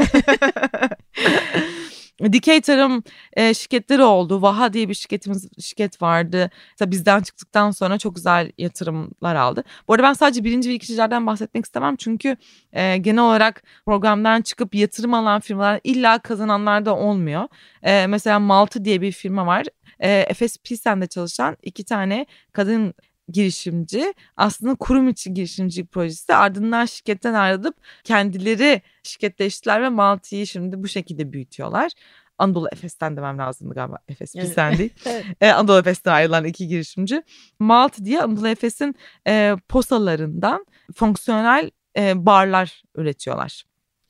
dikey 2.33 2.61
tarım 2.61 3.03
e, 3.33 3.55
şirketleri 3.55 4.03
oldu. 4.03 4.43
Vaha 4.43 4.73
diye 4.73 4.89
bir 4.89 4.95
şirketimiz 4.95 5.49
şirket 5.61 6.03
vardı. 6.03 6.51
Mesela 6.71 6.91
bizden 6.91 7.21
çıktıktan 7.21 7.71
sonra 7.71 7.99
çok 7.99 8.15
güzel 8.17 8.53
yatırımlar 8.59 9.35
aldı. 9.35 9.65
Bu 9.89 9.95
arada 9.95 10.03
ben 10.03 10.13
sadece 10.13 10.45
birinci 10.45 10.71
ve 10.71 10.75
ikincilerden 10.75 11.27
bahsetmek 11.27 11.65
istemem. 11.65 11.97
Çünkü 11.97 12.37
e, 12.73 12.97
genel 12.97 13.25
olarak 13.25 13.63
programdan 13.87 14.43
çıkıp 14.43 14.75
yatırım 14.75 15.15
alan 15.15 15.41
firmalar 15.41 15.81
illa 15.85 16.19
kazananlar 16.19 16.87
da 16.87 16.97
olmuyor. 16.97 17.49
E, 17.83 18.07
mesela 18.07 18.39
Maltı 18.39 18.85
diye 18.85 19.01
bir 19.01 19.13
firma 19.13 19.47
var. 19.47 19.67
E, 20.01 20.11
Efes 20.11 20.59
Pilsen'de 20.59 21.07
çalışan 21.07 21.57
iki 21.63 21.85
tane 21.85 22.27
kadın 22.53 22.95
girişimci 23.33 24.15
aslında 24.37 24.75
kurum 24.75 25.09
içi 25.09 25.35
girişimcilik 25.35 25.93
projesi 25.93 26.35
ardından 26.35 26.85
şirketten 26.85 27.35
ayrılıp 27.35 27.77
kendileri 28.05 28.83
şirketleştiler 29.03 29.83
ve 29.83 29.89
Maltı'yı 29.89 30.47
şimdi 30.47 30.83
bu 30.83 30.89
şekilde 30.89 31.33
büyütüyorlar. 31.33 31.93
Anadolu 32.39 32.69
Efes'ten 32.73 33.17
demem 33.17 33.39
lazımdı 33.39 33.75
galiba. 33.75 33.99
Efes 34.09 34.35
bir 34.35 34.43
sen 34.43 34.79
değil. 34.79 34.93
ee, 35.41 35.51
Anadolu 35.51 35.79
Efes'ten 35.79 36.13
ayrılan 36.13 36.45
iki 36.45 36.69
girişimci. 36.69 37.23
Maltı 37.59 38.05
diye 38.05 38.23
Anadolu 38.23 38.49
Efes'in 38.49 38.95
e, 39.27 39.57
posalarından 39.69 40.67
fonksiyonel 40.95 41.71
e, 41.97 42.27
barlar 42.27 42.83
üretiyorlar. 42.95 43.65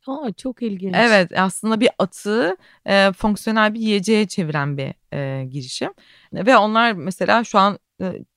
Aa, 0.07 0.33
çok 0.33 0.63
ilginç. 0.63 0.95
Evet 0.99 1.39
aslında 1.39 1.81
bir 1.81 1.91
atı 1.99 2.57
e, 2.87 3.13
fonksiyonel 3.13 3.75
bir 3.75 3.81
yiyeceğe 3.81 4.27
çeviren 4.27 4.79
bir 4.79 4.95
e, 5.13 5.45
girişim. 5.45 5.93
Ve 6.33 6.57
onlar 6.57 6.93
mesela 6.93 7.45
şu 7.45 7.59
an 7.59 7.79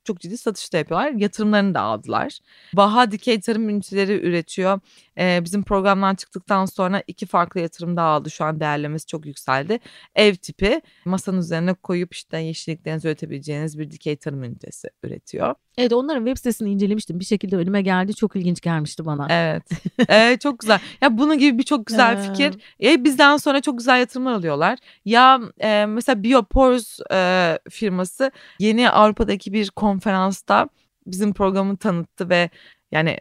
çok 0.03 0.19
ciddi 0.19 0.37
satışta 0.37 0.77
yapıyorlar. 0.77 1.11
Yatırımlarını 1.11 1.73
da 1.73 1.81
aldılar. 1.81 2.39
Baha 2.73 3.11
dikey 3.11 3.39
tarım 3.39 3.69
üniteleri 3.69 4.27
üretiyor. 4.27 4.79
Ee, 5.17 5.41
bizim 5.43 5.63
programdan 5.63 6.15
çıktıktan 6.15 6.65
sonra 6.65 7.03
iki 7.07 7.25
farklı 7.25 7.59
yatırım 7.59 7.97
daha 7.97 8.07
aldı. 8.07 8.31
Şu 8.31 8.45
an 8.45 8.59
değerlemesi 8.59 9.05
çok 9.05 9.25
yükseldi. 9.25 9.79
Ev 10.15 10.35
tipi 10.35 10.81
masanın 11.05 11.37
üzerine 11.37 11.73
koyup 11.73 12.13
işte 12.13 12.37
yeşilliklerinizi 12.37 13.07
üretebileceğiniz 13.07 13.79
bir 13.79 13.91
dikey 13.91 14.15
tarım 14.15 14.43
ünitesi 14.43 14.89
üretiyor. 15.03 15.55
Evet 15.77 15.93
onların 15.93 16.25
web 16.25 16.37
sitesini 16.37 16.71
incelemiştim. 16.71 17.19
Bir 17.19 17.25
şekilde 17.25 17.55
önüme 17.55 17.81
geldi. 17.81 18.15
Çok 18.15 18.35
ilginç 18.35 18.61
gelmişti 18.61 19.05
bana. 19.05 19.27
Evet. 19.29 19.63
evet 20.09 20.41
çok 20.41 20.59
güzel. 20.59 20.79
Ya 21.01 21.17
bunun 21.17 21.37
gibi 21.37 21.57
birçok 21.57 21.85
güzel 21.85 22.21
fikir. 22.27 22.53
Ya 22.79 23.03
bizden 23.03 23.37
sonra 23.37 23.61
çok 23.61 23.77
güzel 23.77 23.99
yatırımlar 23.99 24.33
alıyorlar. 24.33 24.79
Ya 25.05 25.39
e, 25.59 25.85
mesela 25.85 26.23
Biopors 26.23 26.99
e, 27.11 27.59
firması 27.69 28.31
yeni 28.59 28.89
Avrupa'daki 28.89 29.53
bir 29.53 29.69
konferansta 29.93 30.69
bizim 31.07 31.33
programı 31.33 31.77
tanıttı 31.77 32.29
ve 32.29 32.49
yani 32.91 33.17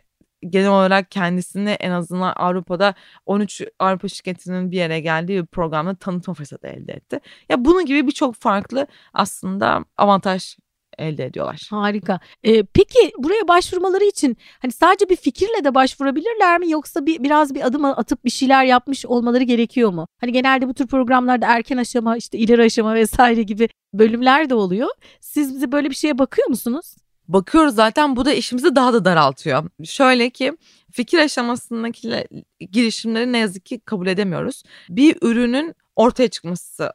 genel 0.50 0.68
olarak 0.70 1.10
kendisini 1.10 1.70
en 1.70 1.90
azından 1.90 2.32
Avrupa'da 2.36 2.94
13 3.26 3.62
Avrupa 3.78 4.08
şirketinin 4.08 4.70
bir 4.70 4.76
yere 4.76 5.00
geldiği 5.00 5.40
bir 5.42 5.46
programda 5.46 5.94
tanıtma 5.94 6.34
fırsatı 6.34 6.66
elde 6.66 6.92
etti. 6.92 7.20
Ya 7.48 7.64
bunun 7.64 7.86
gibi 7.86 8.06
birçok 8.06 8.34
farklı 8.34 8.86
aslında 9.14 9.84
avantaj 9.96 10.56
elde 10.98 11.24
ediyorlar. 11.24 11.66
Harika. 11.70 12.20
Ee, 12.44 12.62
peki 12.62 13.12
buraya 13.18 13.48
başvurmaları 13.48 14.04
için 14.04 14.36
hani 14.58 14.72
sadece 14.72 15.08
bir 15.08 15.16
fikirle 15.16 15.64
de 15.64 15.74
başvurabilirler 15.74 16.58
mi 16.58 16.70
yoksa 16.70 17.06
bir 17.06 17.22
biraz 17.22 17.54
bir 17.54 17.66
adım 17.66 17.84
atıp 17.84 18.24
bir 18.24 18.30
şeyler 18.30 18.64
yapmış 18.64 19.06
olmaları 19.06 19.42
gerekiyor 19.42 19.90
mu? 19.90 20.06
Hani 20.20 20.32
genelde 20.32 20.68
bu 20.68 20.74
tür 20.74 20.86
programlarda 20.86 21.46
erken 21.46 21.76
aşama 21.76 22.16
işte 22.16 22.38
ileri 22.38 22.62
aşama 22.62 22.94
vesaire 23.02 23.42
gibi 23.42 23.68
bölümler 23.94 24.50
de 24.50 24.54
oluyor. 24.54 24.88
Siz 25.20 25.54
bize 25.54 25.72
böyle 25.72 25.90
bir 25.90 25.94
şeye 25.94 26.18
bakıyor 26.18 26.48
musunuz? 26.48 26.94
Bakıyoruz 27.28 27.74
zaten 27.74 28.16
bu 28.16 28.24
da 28.24 28.32
işimizi 28.32 28.76
daha 28.76 28.92
da 28.92 29.04
daraltıyor. 29.04 29.70
Şöyle 29.84 30.30
ki 30.30 30.52
fikir 30.92 31.18
aşamasındaki 31.18 32.26
girişimleri 32.70 33.32
ne 33.32 33.38
yazık 33.38 33.66
ki 33.66 33.80
kabul 33.80 34.06
edemiyoruz. 34.06 34.62
Bir 34.88 35.16
ürünün 35.22 35.74
ortaya 35.96 36.28
çıkması 36.28 36.92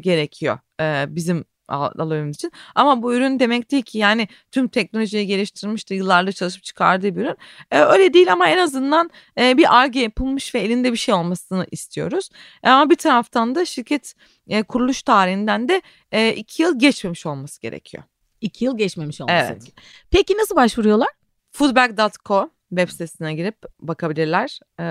gerekiyor 0.00 0.58
ee, 0.80 1.04
bizim 1.08 1.44
alanımız 1.68 2.36
için. 2.36 2.52
Ama 2.74 3.02
bu 3.02 3.14
ürün 3.14 3.40
demek 3.40 3.70
değil 3.70 3.82
ki 3.82 3.98
yani 3.98 4.28
tüm 4.50 4.68
teknolojiyi 4.68 5.26
geliştirmiş 5.26 5.90
de 5.90 5.94
yıllardır 5.94 6.32
çalışıp 6.32 6.64
çıkardığı 6.64 7.16
bir 7.16 7.20
ürün. 7.20 7.36
E, 7.70 7.80
öyle 7.80 8.12
değil 8.12 8.32
ama 8.32 8.48
en 8.48 8.58
azından 8.58 9.10
e, 9.38 9.56
bir 9.56 9.76
arge 9.76 10.00
yapılmış 10.00 10.54
ve 10.54 10.60
elinde 10.60 10.92
bir 10.92 10.96
şey 10.96 11.14
olmasını 11.14 11.66
istiyoruz. 11.70 12.30
E, 12.62 12.70
ama 12.70 12.90
bir 12.90 12.96
taraftan 12.96 13.54
da 13.54 13.64
şirket 13.64 14.14
e, 14.48 14.62
kuruluş 14.62 15.02
tarihinden 15.02 15.68
de 15.68 15.82
e, 16.12 16.32
iki 16.32 16.62
yıl 16.62 16.78
geçmemiş 16.78 17.26
olması 17.26 17.60
gerekiyor. 17.60 18.02
İki 18.40 18.64
yıl 18.64 18.78
geçmemiş 18.78 19.20
olması. 19.20 19.52
Evet. 19.52 19.72
Peki 20.10 20.36
nasıl 20.36 20.56
başvuruyorlar? 20.56 21.08
Foodbag.co 21.52 22.50
web 22.68 22.88
sitesine 22.88 23.34
girip 23.34 23.56
bakabilirler 23.80 24.60
e, 24.80 24.84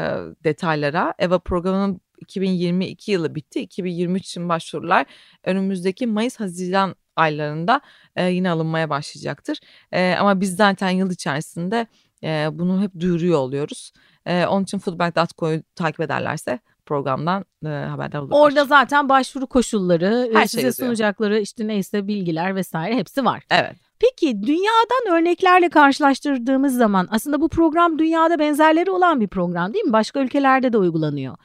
detaylara. 0.44 1.14
EVA 1.20 1.40
programının 1.40 2.02
2022 2.22 3.12
yılı 3.12 3.36
bitti. 3.36 3.62
2023 3.62 4.26
için 4.28 4.50
başvurular 4.50 5.06
önümüzdeki 5.44 6.08
Mayıs-Haziran 6.08 6.96
aylarında 7.16 7.82
e, 8.16 8.26
yine 8.30 8.50
alınmaya 8.50 8.90
başlayacaktır. 8.90 9.58
E, 9.92 10.16
ama 10.20 10.42
biz 10.42 10.56
zaten 10.56 10.90
yıl 10.90 11.12
içerisinde 11.12 11.88
e, 12.24 12.48
bunu 12.52 12.82
hep 12.82 13.00
duyuruyor 13.00 13.40
oluyoruz. 13.40 13.92
E, 14.26 14.46
onun 14.46 14.64
için 14.64 14.80
foodbank.co'yu 14.80 15.64
takip 15.76 16.00
ederlerse 16.02 16.60
programdan 16.86 17.46
e, 17.66 17.68
haberdar 17.70 18.20
olurlar. 18.20 18.40
Orada 18.40 18.66
zaten 18.66 19.10
başvuru 19.10 19.48
koşulları, 19.48 20.30
Her 20.34 20.38
e, 20.44 20.48
şey 20.48 20.48
size 20.48 20.62
yazıyor. 20.62 20.88
sunacakları 20.88 21.40
işte 21.40 21.68
neyse 21.68 22.08
bilgiler 22.08 22.56
vesaire 22.56 22.96
hepsi 22.96 23.26
var. 23.26 23.44
Evet. 23.50 23.76
Peki 24.10 24.44
dünyadan 24.44 25.18
örneklerle 25.18 25.70
karşılaştırdığımız 25.70 26.78
zaman 26.78 27.08
aslında 27.12 27.42
bu 27.42 27.50
program 27.50 28.00
dünyada 28.00 28.40
benzerleri 28.40 28.92
olan 28.92 29.20
bir 29.20 29.28
program 29.28 29.74
değil 29.74 29.86
mi? 29.86 29.94
Başka 29.94 30.20
ülkelerde 30.20 30.74
de 30.74 30.78
uygulanıyor. 30.78 31.36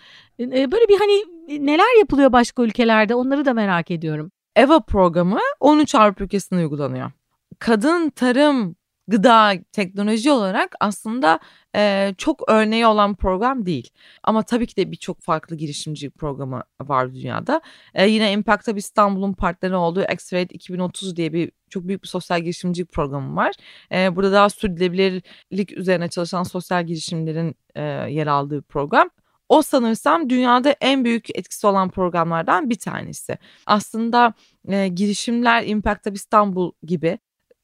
E, 0.40 0.72
Böyle 0.72 0.88
bir 0.88 0.98
hani 0.98 1.24
e, 1.48 1.66
neler 1.66 1.98
yapılıyor 1.98 2.32
başka 2.32 2.62
ülkelerde 2.62 3.14
onları 3.14 3.44
da 3.44 3.54
merak 3.54 3.90
ediyorum. 3.90 4.32
EVA 4.56 4.80
programı 4.80 5.38
13 5.60 5.94
Avrupa 5.94 6.24
ülkesinde 6.24 6.60
uygulanıyor. 6.60 7.10
Kadın 7.58 8.10
tarım, 8.10 8.76
gıda, 9.10 9.52
teknoloji 9.72 10.30
olarak 10.30 10.74
aslında 10.80 11.40
e, 11.76 12.14
çok 12.18 12.42
örneği 12.48 12.86
olan 12.86 13.14
program 13.14 13.66
değil. 13.66 13.90
Ama 14.22 14.42
tabii 14.42 14.66
ki 14.66 14.76
de 14.76 14.90
birçok 14.90 15.20
farklı 15.20 15.56
girişimcilik 15.56 16.14
programı 16.14 16.62
var 16.80 17.14
dünyada. 17.14 17.60
E, 17.94 18.08
yine 18.08 18.32
Impact 18.32 18.68
Hub 18.68 18.76
İstanbul'un 18.76 19.32
partneri 19.32 19.74
olduğu 19.74 20.00
Accelerate 20.00 20.54
2030 20.54 21.16
diye 21.16 21.32
bir 21.32 21.52
çok 21.70 21.88
büyük 21.88 22.02
bir 22.02 22.08
sosyal 22.08 22.40
girişimcilik 22.40 22.92
programı 22.92 23.36
var. 23.36 23.52
E, 23.92 24.16
burada 24.16 24.32
daha 24.32 24.50
sürdürülebilirlik 24.50 25.72
üzerine 25.72 26.08
çalışan 26.08 26.42
sosyal 26.42 26.86
girişimlerin 26.86 27.54
e, 27.74 27.82
yer 28.10 28.26
aldığı 28.26 28.62
program. 28.62 29.10
O 29.48 29.62
sanırsam 29.62 30.30
dünyada 30.30 30.70
en 30.80 31.04
büyük 31.04 31.36
etkisi 31.38 31.66
olan 31.66 31.90
programlardan 31.90 32.70
bir 32.70 32.78
tanesi. 32.78 33.38
Aslında 33.66 34.34
e, 34.68 34.88
girişimler 34.88 35.66
Impact 35.66 36.06
Hub 36.06 36.14
İstanbul 36.14 36.72
gibi 36.82 37.18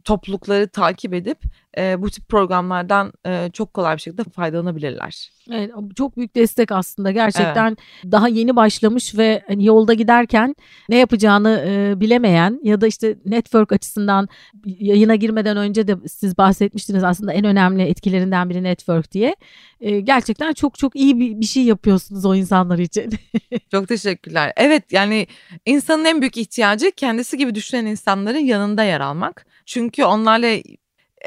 toplulukları 0.07 0.69
takip 0.69 1.15
edip 1.15 1.39
e, 1.79 2.03
bu 2.03 2.11
tip 2.11 2.29
programlardan 2.29 3.13
e, 3.27 3.51
çok 3.53 3.75
kolay 3.75 3.97
bir 3.97 4.01
şekilde 4.01 4.25
faydalanabilirler. 4.25 5.31
Evet, 5.51 5.71
çok 5.97 6.17
büyük 6.17 6.35
destek 6.37 6.73
aslında 6.73 7.11
gerçekten 7.11 7.77
daha 8.05 8.29
yeni 8.29 8.57
başlamış 8.57 9.19
ve 9.19 9.43
hani 9.49 9.65
yolda 9.65 9.95
giderken 9.95 10.57
ne 10.89 10.97
yapacağını 10.97 11.65
e, 11.69 12.01
bilemeyen 12.01 12.61
ya 12.63 12.81
da 12.81 12.87
işte 12.87 13.17
network 13.25 13.73
açısından 13.73 14.29
yayına 14.65 15.15
girmeden 15.15 15.57
önce 15.57 15.89
de 15.89 15.97
siz 16.09 16.39
bahsetmiştiniz 16.39 17.05
aslında 17.05 17.33
en 17.33 17.45
önemli 17.45 17.83
etkilerinden 17.83 18.51
biri 18.51 18.63
network 18.63 19.13
diye. 19.13 19.37
E, 19.81 20.01
gerçekten 20.01 20.53
çok 20.53 20.79
çok 20.79 20.97
iyi 20.97 21.21
bir, 21.21 21.41
bir 21.41 21.47
şey 21.47 21.65
yapıyorsunuz 21.65 22.25
o 22.25 22.35
insanlar 22.35 22.79
için. 22.79 23.15
Çok 23.71 23.89
teşekkürler. 23.89 24.53
Evet 24.57 24.93
yani 24.93 25.27
insanın 25.67 26.05
en 26.05 26.21
büyük 26.21 26.37
ihtiyacı 26.37 26.91
kendisi 26.91 27.39
gibi 27.39 27.55
düşünen 27.55 27.87
insanların 27.87 28.39
yanında 28.39 28.85
yer 28.85 29.01
almak. 29.01 29.47
Çünkü 29.67 30.05
onlarla 30.05 30.63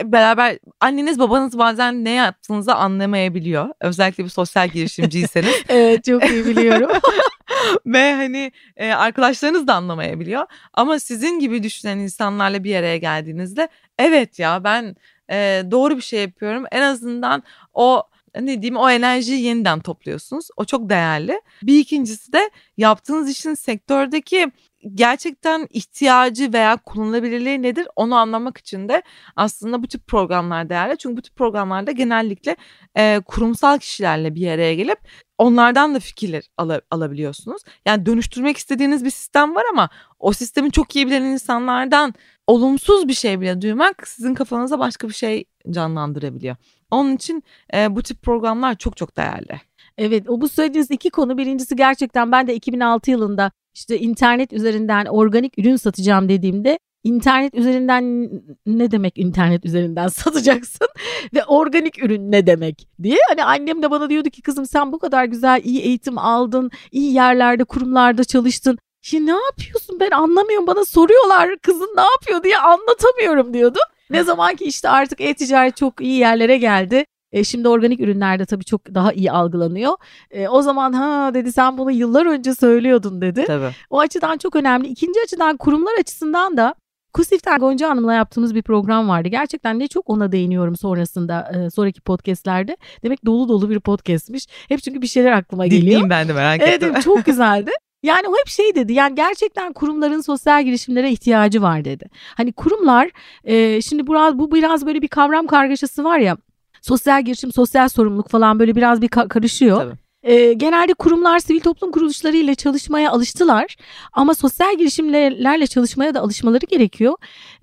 beraber 0.04 0.60
anneniz 0.80 1.20
babanız 1.20 1.58
bazen 1.58 2.06
ne 2.06 2.10
yaptığınızı 2.10 2.76
anlamayabiliyor. 2.76 3.70
Özellikle 3.82 4.24
bir 4.24 4.30
sosyal 4.30 4.70
girişimciyseniz. 4.70 5.56
evet 5.70 6.04
çok 6.04 6.30
iyi 6.30 6.46
biliyorum. 6.46 6.92
Ve 7.86 8.14
hani 8.14 8.52
e, 8.78 8.92
arkadaşlarınız 8.92 9.68
da 9.68 9.76
anlamayabiliyor. 9.76 10.46
Ama 10.74 11.00
sizin 11.00 11.40
gibi 11.40 11.64
düşünen 11.64 11.98
insanlarla 11.98 12.64
bir 12.64 12.76
araya 12.76 12.98
geldiğinizde 12.98 13.70
evet 13.98 14.40
ya 14.40 14.64
ben 14.64 14.96
e, 15.32 15.64
doğru 15.72 15.98
bir 15.98 16.02
şey 16.02 16.22
yapıyorum. 16.22 16.64
En 16.72 16.82
azından 16.82 17.44
o 17.74 18.04
ne 18.36 18.62
diyeyim 18.62 18.78
o 18.78 18.90
enerjiyi 18.90 19.42
yeniden 19.42 19.80
topluyorsunuz. 19.80 20.48
O 20.58 20.66
çok 20.66 20.90
değerli. 20.90 21.42
Bir 21.64 21.80
ikincisi 21.80 22.34
de 22.34 22.50
yaptığınız 22.78 23.30
işin 23.30 23.54
sektördeki 23.54 24.52
gerçekten 24.94 25.68
ihtiyacı 25.70 26.54
veya 26.54 26.78
kullanılabilirliği 26.78 27.62
nedir 27.62 27.88
onu 27.96 28.16
anlamak 28.16 28.58
için 28.58 28.90
de 28.90 29.04
aslında 29.36 29.84
bu 29.84 29.88
tip 29.88 30.08
programlar 30.08 30.70
değerli. 30.70 30.98
Çünkü 30.98 31.18
bu 31.18 31.22
tip 31.22 31.36
programlarda 31.36 31.92
genellikle 31.92 32.56
e, 32.98 33.22
kurumsal 33.26 33.78
kişilerle 33.78 34.36
bir 34.36 34.52
araya 34.52 34.76
gelip 34.76 35.00
onlardan 35.38 35.96
da 35.96 36.00
fikirler 36.00 36.44
ala- 36.58 36.82
alabiliyorsunuz. 36.92 37.62
Yani 37.86 38.06
dönüştürmek 38.06 38.58
istediğiniz 38.58 39.06
bir 39.06 39.10
sistem 39.10 39.56
var 39.56 39.64
ama 39.72 39.90
o 40.20 40.34
sistemi 40.34 40.72
çok 40.72 40.96
iyi 40.96 41.08
bilen 41.08 41.24
insanlardan 41.24 42.14
olumsuz 42.48 43.08
bir 43.08 43.14
şey 43.14 43.42
bile 43.42 43.62
duymak 43.62 44.08
sizin 44.08 44.34
kafanıza 44.34 44.80
başka 44.80 45.08
bir 45.08 45.14
şey 45.14 45.46
canlandırabiliyor. 45.70 46.56
Onun 46.92 47.16
için 47.16 47.44
e, 47.74 47.96
bu 47.96 48.04
tip 48.04 48.22
programlar 48.22 48.76
çok 48.76 48.98
çok 48.98 49.18
değerli. 49.18 49.69
Evet 50.00 50.30
o 50.30 50.42
bu 50.42 50.50
söylediğiniz 50.50 50.92
iki 50.92 51.10
konu 51.10 51.38
birincisi 51.38 51.76
gerçekten 51.76 52.32
ben 52.32 52.48
de 52.48 52.56
2006 52.56 53.12
yılında 53.12 53.52
işte 53.74 54.00
internet 54.00 54.54
üzerinden 54.54 55.06
organik 55.06 55.60
ürün 55.60 55.76
satacağım 55.76 56.30
dediğimde 56.30 56.80
internet 57.04 57.56
üzerinden 57.56 58.30
ne 58.66 58.92
demek 58.92 59.18
internet 59.18 59.66
üzerinden 59.66 60.08
satacaksın 60.22 60.88
ve 61.34 61.46
organik 61.46 62.04
ürün 62.04 62.32
ne 62.32 62.48
demek 62.48 62.88
diye. 63.04 63.18
Hani 63.30 63.44
annem 63.44 63.82
de 63.82 63.92
bana 63.92 64.10
diyordu 64.10 64.30
ki 64.30 64.42
kızım 64.42 64.66
sen 64.66 64.92
bu 64.92 65.00
kadar 65.00 65.26
güzel 65.26 65.62
iyi 65.64 65.80
eğitim 65.82 66.18
aldın 66.18 66.72
iyi 66.92 67.14
yerlerde 67.14 67.64
kurumlarda 67.64 68.24
çalıştın. 68.24 68.78
Şimdi 69.02 69.32
ne 69.32 69.36
yapıyorsun? 69.46 70.00
Ben 70.00 70.12
anlamıyorum. 70.12 70.68
Bana 70.68 70.86
soruyorlar 70.86 71.58
kızın 71.58 71.94
ne 71.96 72.02
yapıyor 72.02 72.44
diye 72.44 72.58
anlatamıyorum. 72.58 73.54
diyordu. 73.54 73.80
Ne 74.10 74.24
zaman 74.24 74.56
ki 74.56 74.66
işte 74.66 74.90
artık 74.90 75.22
e-ticaret 75.22 75.78
çok 75.78 76.02
iyi 76.02 76.20
yerlere 76.20 76.58
geldi. 76.58 77.06
E, 77.32 77.44
şimdi 77.44 77.68
organik 77.68 78.00
ürünlerde 78.00 78.46
tabii 78.46 78.66
çok 78.66 78.94
daha 78.94 79.14
iyi 79.14 79.32
algılanıyor. 79.32 79.94
E, 80.32 80.48
o 80.48 80.62
zaman 80.62 80.94
ha 80.94 81.34
dedi 81.34 81.52
sen 81.52 81.78
bunu 81.78 81.92
yıllar 81.92 82.26
önce 82.26 82.56
söylüyordun 82.56 83.22
dedi. 83.22 83.44
Tabii. 83.48 83.70
O 83.90 84.00
açıdan 84.00 84.38
çok 84.38 84.56
önemli. 84.56 84.88
İkinci 84.88 85.20
açıdan 85.24 85.58
kurumlar 85.58 86.00
açısından 86.00 86.58
da 86.58 86.76
Kusif'ten 87.14 87.60
Gonca 87.60 87.90
Hanım'la 87.90 88.14
yaptığımız 88.14 88.56
bir 88.56 88.62
program 88.62 89.10
vardı. 89.10 89.28
Gerçekten 89.28 89.80
ne 89.80 89.88
çok 89.88 90.10
ona 90.10 90.32
değiniyorum 90.32 90.76
sonrasında 90.76 91.52
e, 91.56 91.70
sonraki 91.70 92.02
podcastlerde. 92.02 92.78
Demek 93.04 93.26
dolu 93.26 93.50
dolu 93.50 93.70
bir 93.70 93.80
podcastmiş. 93.80 94.48
Hep 94.68 94.84
çünkü 94.84 95.02
bir 95.02 95.08
şeyler 95.08 95.32
aklıma 95.32 95.68
geliyor. 95.68 95.82
Dinleyeyim 95.82 96.10
ben 96.10 96.28
de 96.28 96.34
merak 96.34 96.62
Evet 96.62 96.74
ettim. 96.74 96.92
evet, 96.94 97.04
çok 97.04 97.26
güzeldi. 97.26 97.72
Yani 98.04 98.28
o 98.28 98.34
hep 98.40 98.48
şey 98.48 98.76
dedi 98.76 98.94
yani 98.94 99.16
gerçekten 99.16 99.74
kurumların 99.74 100.22
sosyal 100.22 100.64
girişimlere 100.64 101.12
ihtiyacı 101.12 101.62
var 101.62 101.86
dedi. 101.86 102.06
Hani 102.36 102.52
kurumlar 102.54 103.10
e, 103.44 103.82
şimdi 103.82 104.08
biraz, 104.08 104.40
bu 104.40 104.52
biraz 104.52 104.86
böyle 104.86 105.02
bir 105.02 105.08
kavram 105.08 105.48
kargaşası 105.48 106.04
var 106.04 106.20
ya 106.20 106.38
sosyal 106.82 107.24
girişim 107.26 107.52
sosyal 107.52 107.90
sorumluluk 107.90 108.30
falan 108.30 108.60
böyle 108.60 108.76
biraz 108.76 109.02
bir 109.02 109.08
ka- 109.08 109.28
karışıyor. 109.28 109.78
Tabii. 109.78 109.94
E, 110.24 110.54
genelde 110.54 110.94
kurumlar 110.94 111.40
sivil 111.40 111.60
toplum 111.60 111.92
kuruluşları 111.92 112.38
ile 112.38 112.56
çalışmaya 112.56 113.12
alıştılar 113.12 113.76
ama 114.14 114.34
sosyal 114.34 114.78
girişimlerle 114.78 115.68
çalışmaya 115.68 116.14
da 116.14 116.20
alışmaları 116.22 116.66
gerekiyor. 116.66 117.14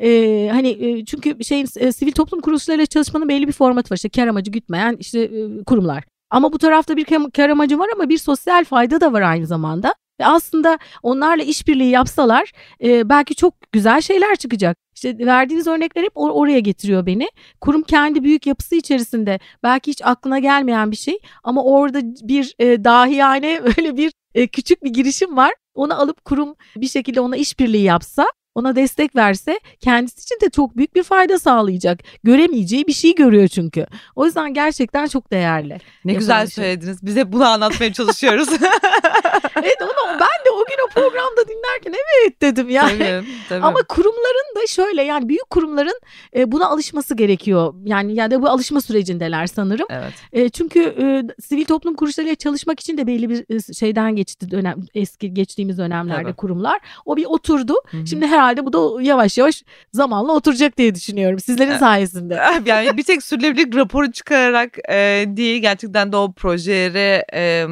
E, 0.00 0.48
hani 0.52 0.68
e, 0.68 1.04
çünkü 1.04 1.44
şeyin 1.44 1.68
e, 1.76 1.92
sivil 1.92 2.12
toplum 2.12 2.40
kuruluşlarıyla 2.40 2.86
çalışmanın 2.86 3.28
belli 3.28 3.48
bir 3.48 3.52
formatı 3.52 3.90
var 3.90 3.96
işte 3.96 4.08
kar 4.08 4.26
amacı 4.26 4.50
gütmeyen 4.50 4.96
işte 5.00 5.20
e, 5.20 5.64
kurumlar. 5.64 6.04
Ama 6.30 6.52
bu 6.52 6.58
tarafta 6.58 6.96
bir 6.96 7.04
kar- 7.04 7.30
kar 7.30 7.48
amacı 7.48 7.78
var 7.78 7.88
ama 7.94 8.08
bir 8.08 8.18
sosyal 8.18 8.64
fayda 8.64 9.00
da 9.00 9.12
var 9.12 9.22
aynı 9.22 9.46
zamanda. 9.46 9.94
Ve 10.20 10.26
aslında 10.26 10.78
onlarla 11.02 11.42
işbirliği 11.42 11.90
yapsalar 11.90 12.52
e, 12.84 13.08
belki 13.08 13.34
çok 13.34 13.72
güzel 13.72 14.00
şeyler 14.00 14.36
çıkacak. 14.36 14.76
İşte 14.94 15.18
verdiğiniz 15.18 15.66
örnekler 15.66 16.02
hep 16.02 16.12
or- 16.12 16.30
oraya 16.30 16.60
getiriyor 16.60 17.06
beni. 17.06 17.28
Kurum 17.60 17.82
kendi 17.82 18.24
büyük 18.24 18.46
yapısı 18.46 18.76
içerisinde 18.76 19.40
belki 19.62 19.90
hiç 19.90 20.02
aklına 20.04 20.38
gelmeyen 20.38 20.90
bir 20.90 20.96
şey 20.96 21.18
ama 21.44 21.64
orada 21.64 22.00
bir 22.02 22.54
e, 22.58 22.84
dahiyane 22.84 23.60
öyle 23.78 23.96
bir 23.96 24.12
e, 24.34 24.46
küçük 24.46 24.84
bir 24.84 24.90
girişim 24.90 25.36
var. 25.36 25.54
Onu 25.74 26.00
alıp 26.00 26.24
kurum 26.24 26.54
bir 26.76 26.88
şekilde 26.88 27.20
ona 27.20 27.36
işbirliği 27.36 27.82
yapsa 27.82 28.26
ona 28.56 28.76
destek 28.76 29.16
verse 29.16 29.60
kendisi 29.80 30.20
için 30.20 30.38
de 30.42 30.50
çok 30.50 30.76
büyük 30.76 30.94
bir 30.94 31.02
fayda 31.02 31.38
sağlayacak. 31.38 32.00
Göremeyeceği 32.24 32.86
bir 32.86 32.92
şey 32.92 33.14
görüyor 33.14 33.48
çünkü. 33.48 33.86
O 34.16 34.26
yüzden 34.26 34.54
gerçekten 34.54 35.06
çok 35.06 35.30
değerli. 35.32 35.78
Ne 36.04 36.14
güzel 36.14 36.46
şey. 36.46 36.64
söylediniz. 36.64 36.98
Biz 37.02 37.16
hep 37.16 37.32
bunu 37.32 37.44
anlatmaya 37.44 37.92
çalışıyoruz. 37.92 38.48
Evet 39.56 39.76
onu 39.82 40.10
ben 40.12 40.44
de 40.46 40.50
o 40.50 40.58
gün 40.58 40.76
o 40.86 40.88
programda 40.94 41.48
dinlerken 41.48 41.92
evet 41.92 42.42
dedim 42.42 42.70
yani. 42.70 42.98
tabii, 42.98 43.24
tabii. 43.48 43.64
Ama 43.64 43.78
kurumların 43.88 44.56
da 44.56 44.66
şöyle 44.66 45.02
yani 45.02 45.28
büyük 45.28 45.50
kurumların 45.50 46.00
e, 46.36 46.52
buna 46.52 46.68
alışması 46.68 47.14
gerekiyor. 47.14 47.74
Yani 47.84 48.14
yani 48.14 48.42
bu 48.42 48.48
alışma 48.48 48.80
sürecindeler 48.80 49.46
sanırım. 49.46 49.86
Evet. 49.90 50.12
E, 50.32 50.48
çünkü 50.48 50.80
e, 50.80 51.22
sivil 51.42 51.64
toplum 51.64 51.94
kuruluşlarıyla 51.94 52.34
çalışmak 52.34 52.80
için 52.80 52.98
de 52.98 53.06
belli 53.06 53.30
bir 53.30 53.74
şeyden 53.74 54.16
geçti 54.16 54.50
dönem 54.50 54.76
eski 54.94 55.34
geçtiğimiz 55.34 55.78
dönemlerde 55.78 56.22
Tabii. 56.22 56.34
kurumlar. 56.36 56.78
O 57.04 57.16
bir 57.16 57.24
oturdu. 57.24 57.74
Hı 57.90 57.96
hı. 57.96 58.06
Şimdi 58.06 58.26
herhalde 58.26 58.66
bu 58.66 58.72
da 58.72 59.02
yavaş 59.02 59.38
yavaş 59.38 59.62
zamanla 59.92 60.32
oturacak 60.32 60.78
diye 60.78 60.94
düşünüyorum 60.94 61.38
sizlerin 61.38 61.70
Evet. 61.70 61.80
sayesinde. 61.80 62.40
yani 62.66 62.96
bir 62.96 63.02
tek 63.02 63.22
sürdürülebilirlik 63.22 63.76
raporu 63.76 64.12
çıkararak 64.12 64.78
e, 64.88 65.24
değil 65.26 65.62
gerçekten 65.62 66.12
de 66.12 66.16
o 66.16 66.32
projeleri 66.32 67.24
e, 67.34 67.66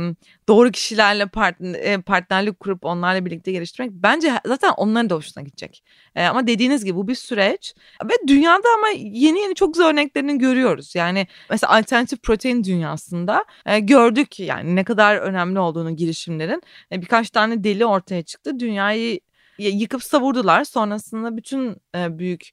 doğru 0.48 0.70
kişilerle 0.70 1.26
partner, 1.26 2.02
partnerlik 2.02 2.60
kurup 2.60 2.84
onlarla 2.84 3.24
birlikte 3.24 3.52
geliştirmek 3.52 3.92
bence 3.92 4.32
zaten 4.46 4.72
onların 4.76 5.10
da 5.10 5.14
hoşuna 5.14 5.44
gidecek. 5.44 5.84
E, 6.14 6.24
ama 6.24 6.46
dediğiniz 6.46 6.84
gibi 6.84 6.96
bu 6.96 7.08
bir 7.08 7.14
süreç 7.14 7.74
ve 8.04 8.28
dünyada 8.28 8.68
ama 8.78 8.88
yeni 8.96 9.40
yeni 9.40 9.54
çok 9.54 9.74
güzel 9.74 9.88
örneklerini 9.88 10.38
görüyoruz. 10.38 10.94
Yani 10.94 11.26
mesela 11.50 11.72
alternatif 11.72 12.22
protein 12.22 12.64
dünyasında 12.64 13.44
e, 13.66 13.80
gördük 13.80 14.40
yani 14.40 14.76
ne 14.76 14.84
kadar 14.84 15.16
önemli 15.16 15.58
olduğunu 15.58 15.96
girişimlerin. 15.96 16.62
E, 16.92 17.02
birkaç 17.02 17.30
tane 17.30 17.64
deli 17.64 17.86
ortaya 17.86 18.22
çıktı. 18.22 18.60
Dünyayı 18.60 19.20
yıkıp 19.58 20.04
savurdular. 20.04 20.64
Sonrasında 20.64 21.36
bütün 21.36 21.76
e, 21.94 22.18
büyük 22.18 22.50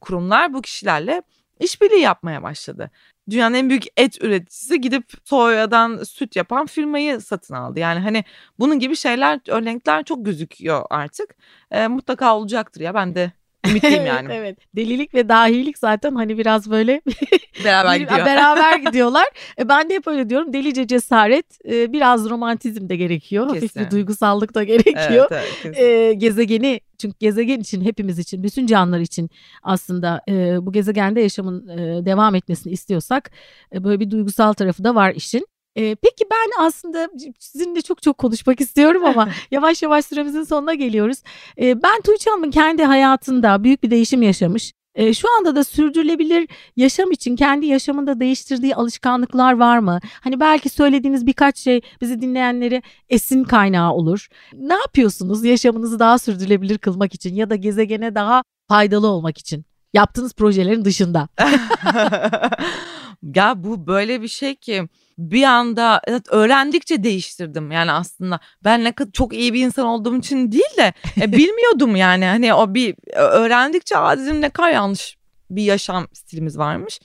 kurumlar 0.00 0.54
bu 0.54 0.62
kişilerle 0.62 1.22
işbirliği 1.60 2.00
yapmaya 2.00 2.42
başladı. 2.42 2.90
Dünyanın 3.30 3.54
en 3.54 3.68
büyük 3.68 3.84
et 3.96 4.22
üreticisi 4.24 4.80
gidip 4.80 5.12
soyadan 5.24 6.04
süt 6.04 6.36
yapan 6.36 6.66
firmayı 6.66 7.20
satın 7.20 7.54
aldı. 7.54 7.80
Yani 7.80 8.00
hani 8.00 8.24
bunun 8.58 8.78
gibi 8.78 8.96
şeyler, 8.96 9.40
örnekler 9.48 10.04
çok 10.04 10.24
gözüküyor 10.24 10.86
artık. 10.90 11.36
E, 11.70 11.88
mutlaka 11.88 12.36
olacaktır 12.36 12.80
ya 12.80 12.94
ben 12.94 13.14
de 13.14 13.32
ümitliyim 13.70 14.06
yani. 14.06 14.32
evet, 14.32 14.58
delilik 14.76 15.14
ve 15.14 15.28
dahilik 15.28 15.78
zaten 15.78 16.14
hani 16.14 16.38
biraz 16.38 16.70
böyle 16.70 17.00
beraber 17.64 17.96
gidiyor. 17.96 18.26
beraber 18.26 18.78
gidiyorlar. 18.86 19.26
E, 19.58 19.68
ben 19.68 19.90
de 19.90 19.94
hep 19.94 20.06
öyle 20.06 20.30
diyorum. 20.30 20.52
Delice 20.52 20.86
cesaret, 20.86 21.46
e, 21.68 21.92
biraz 21.92 22.30
romantizm 22.30 22.88
de 22.88 22.96
gerekiyor. 22.96 23.52
Kesin. 23.52 23.66
Hafif 23.66 23.76
bir 23.76 23.90
duygusallık 23.90 24.54
da 24.54 24.64
gerekiyor. 24.64 25.28
Evet, 25.30 25.60
evet, 25.64 25.78
e, 25.78 26.12
gezegeni 26.12 26.80
çünkü 26.98 27.16
gezegen 27.18 27.60
için 27.60 27.84
hepimiz 27.84 28.18
için 28.18 28.42
bütün 28.42 28.66
canlılar 28.66 29.00
için 29.00 29.30
aslında 29.62 30.20
e, 30.28 30.66
bu 30.66 30.72
gezegende 30.72 31.20
yaşamın 31.20 31.68
e, 31.68 32.06
devam 32.06 32.34
etmesini 32.34 32.72
istiyorsak 32.72 33.30
e, 33.74 33.84
böyle 33.84 34.00
bir 34.00 34.10
duygusal 34.10 34.52
tarafı 34.52 34.84
da 34.84 34.94
var 34.94 35.14
işin. 35.14 35.46
Ee, 35.76 35.96
peki 36.02 36.24
ben 36.30 36.64
aslında 36.64 37.08
sizinle 37.38 37.82
çok 37.82 38.02
çok 38.02 38.18
konuşmak 38.18 38.60
istiyorum 38.60 39.04
ama 39.04 39.28
yavaş 39.50 39.82
yavaş 39.82 40.04
süremizin 40.04 40.42
sonuna 40.44 40.74
geliyoruz. 40.74 41.18
Ee, 41.60 41.82
ben 41.82 42.00
Tuğçe 42.00 42.30
Hanım'ın 42.30 42.50
kendi 42.50 42.84
hayatında 42.84 43.64
büyük 43.64 43.82
bir 43.82 43.90
değişim 43.90 44.22
yaşamış. 44.22 44.72
Ee, 44.94 45.14
şu 45.14 45.28
anda 45.38 45.56
da 45.56 45.64
sürdürülebilir 45.64 46.48
yaşam 46.76 47.10
için 47.12 47.36
kendi 47.36 47.66
yaşamında 47.66 48.20
değiştirdiği 48.20 48.74
alışkanlıklar 48.74 49.52
var 49.52 49.78
mı? 49.78 50.00
Hani 50.20 50.40
belki 50.40 50.68
söylediğiniz 50.68 51.26
birkaç 51.26 51.58
şey 51.58 51.80
bizi 52.00 52.20
dinleyenlere 52.20 52.82
esin 53.08 53.44
kaynağı 53.44 53.92
olur. 53.92 54.28
Ne 54.52 54.74
yapıyorsunuz 54.74 55.44
yaşamınızı 55.44 55.98
daha 55.98 56.18
sürdürülebilir 56.18 56.78
kılmak 56.78 57.14
için 57.14 57.34
ya 57.34 57.50
da 57.50 57.56
gezegene 57.56 58.14
daha 58.14 58.42
faydalı 58.68 59.06
olmak 59.06 59.38
için? 59.38 59.64
Yaptığınız 59.94 60.34
projelerin 60.34 60.84
dışında. 60.84 61.28
ya 63.34 63.64
bu 63.64 63.86
böyle 63.86 64.22
bir 64.22 64.28
şey 64.28 64.54
ki 64.54 64.88
bir 65.18 65.42
anda 65.42 66.00
evet, 66.06 66.22
öğrendikçe 66.30 67.02
değiştirdim. 67.02 67.70
Yani 67.70 67.92
aslında 67.92 68.40
ben 68.64 68.84
ne 68.84 68.92
kadar 68.92 69.12
çok 69.12 69.32
iyi 69.34 69.54
bir 69.54 69.64
insan 69.64 69.86
olduğum 69.86 70.16
için 70.16 70.52
değil 70.52 70.76
de 70.76 70.92
e, 71.20 71.32
bilmiyordum 71.36 71.96
yani. 71.96 72.24
Hani 72.24 72.54
o 72.54 72.74
bir 72.74 72.94
öğrendikçe 73.14 73.94
dedim 73.94 74.40
ne 74.40 74.50
kadar 74.50 74.70
yanlış 74.70 75.16
bir 75.50 75.62
yaşam 75.62 76.06
stilimiz 76.12 76.58
varmış 76.58 77.00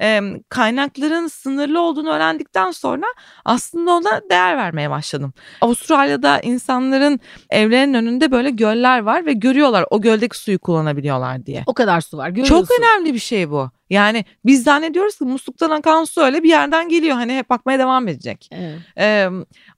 e, 0.00 0.20
kaynakların 0.48 1.26
sınırlı 1.26 1.80
olduğunu 1.80 2.10
öğrendikten 2.10 2.70
sonra 2.70 3.06
aslında 3.44 3.90
ona 3.92 4.20
değer 4.30 4.56
vermeye 4.56 4.90
başladım. 4.90 5.32
Avustralya'da 5.60 6.40
insanların 6.40 7.20
evlerinin 7.50 7.94
önünde 7.94 8.30
böyle 8.30 8.50
göller 8.50 8.98
var 8.98 9.26
ve 9.26 9.32
görüyorlar 9.32 9.84
o 9.90 10.00
göldeki 10.00 10.38
suyu 10.38 10.58
kullanabiliyorlar 10.58 11.46
diye. 11.46 11.62
O 11.66 11.74
kadar 11.74 12.00
su 12.00 12.16
var 12.16 12.28
görüyorsun. 12.28 12.60
Çok 12.60 12.68
önemli 12.80 13.14
bir 13.14 13.18
şey 13.18 13.50
bu. 13.50 13.70
Yani 13.90 14.24
biz 14.44 14.64
zannediyoruz 14.64 15.18
ki 15.18 15.24
musluktan 15.24 15.70
akan 15.70 16.04
su 16.04 16.20
öyle 16.20 16.42
bir 16.42 16.48
yerden 16.48 16.88
geliyor. 16.88 17.16
Hani 17.16 17.36
hep 17.36 17.50
bakmaya 17.50 17.78
devam 17.78 18.08
edecek. 18.08 18.48
Evet. 18.52 18.78
Ee, 18.98 19.28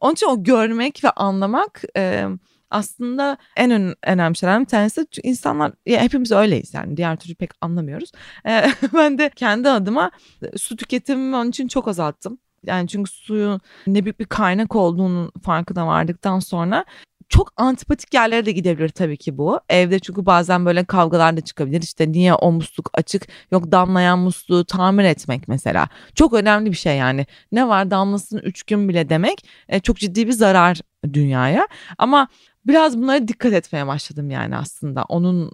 onun 0.01 0.13
için 0.13 0.27
o 0.27 0.43
görmek 0.43 1.05
ve 1.05 1.11
anlamak 1.11 1.83
e, 1.97 2.25
aslında 2.71 3.37
en 3.57 3.71
ön, 3.71 3.95
önemli 4.07 4.37
şeylerden 4.37 4.63
bir 4.63 4.69
tanesi 4.69 5.07
insanlar 5.23 5.73
ya 5.87 6.01
hepimiz 6.01 6.33
öyleyiz 6.33 6.75
yani 6.75 6.97
diğer 6.97 7.17
türlü 7.17 7.35
pek 7.35 7.51
anlamıyoruz. 7.61 8.13
Ee, 8.47 8.71
ben 8.95 9.19
de 9.19 9.31
kendi 9.37 9.69
adıma 9.69 10.11
su 10.57 10.77
tüketimimi 10.77 11.37
onun 11.37 11.51
için 11.51 11.69
çok 11.69 11.89
azalttım. 11.89 12.39
Yani 12.67 12.89
çünkü 12.89 13.11
suyun 13.11 13.61
ne 13.87 14.05
büyük 14.05 14.21
bir 14.21 14.25
kaynak 14.25 14.77
olduğunun 14.77 15.33
farkına 15.43 15.87
vardıktan 15.87 16.39
sonra 16.39 16.85
çok 17.29 17.53
antipatik 17.57 18.15
yerlere 18.15 18.47
de 18.47 18.53
gidebilir 18.53 18.89
tabii 18.89 19.17
ki 19.17 19.39
bu. 19.39 19.61
Evde 19.69 19.99
çünkü 19.99 20.27
bazen 20.27 20.67
böyle 20.67 20.85
kavgalar 20.85 21.37
da 21.37 21.41
çıkabilir. 21.41 21.83
İşte 21.83 22.13
niye 22.13 22.35
o 22.35 22.53
musluk 22.53 22.91
açık 22.95 23.29
yok 23.51 23.73
damlayan 23.73 24.19
musluğu 24.19 24.65
tamir 24.65 25.05
etmek 25.05 25.49
mesela. 25.49 25.89
Çok 26.15 26.35
önemli 26.35 26.71
bir 26.71 26.77
şey 26.77 26.97
yani. 26.97 27.27
Ne 27.53 27.69
var 27.69 27.91
damlasın 27.91 28.39
üç 28.39 28.63
gün 28.63 28.89
bile 28.89 29.09
demek 29.09 29.47
e, 29.69 29.81
çok 29.81 29.97
ciddi 29.97 30.27
bir 30.27 30.33
zarar 30.33 30.81
dünyaya. 31.13 31.69
Ama 31.99 32.29
biraz 32.67 32.99
bunlara 32.99 33.29
dikkat 33.29 33.53
etmeye 33.53 33.87
başladım 33.87 34.31
yani 34.31 34.57
aslında 34.57 35.05
onun 35.05 35.51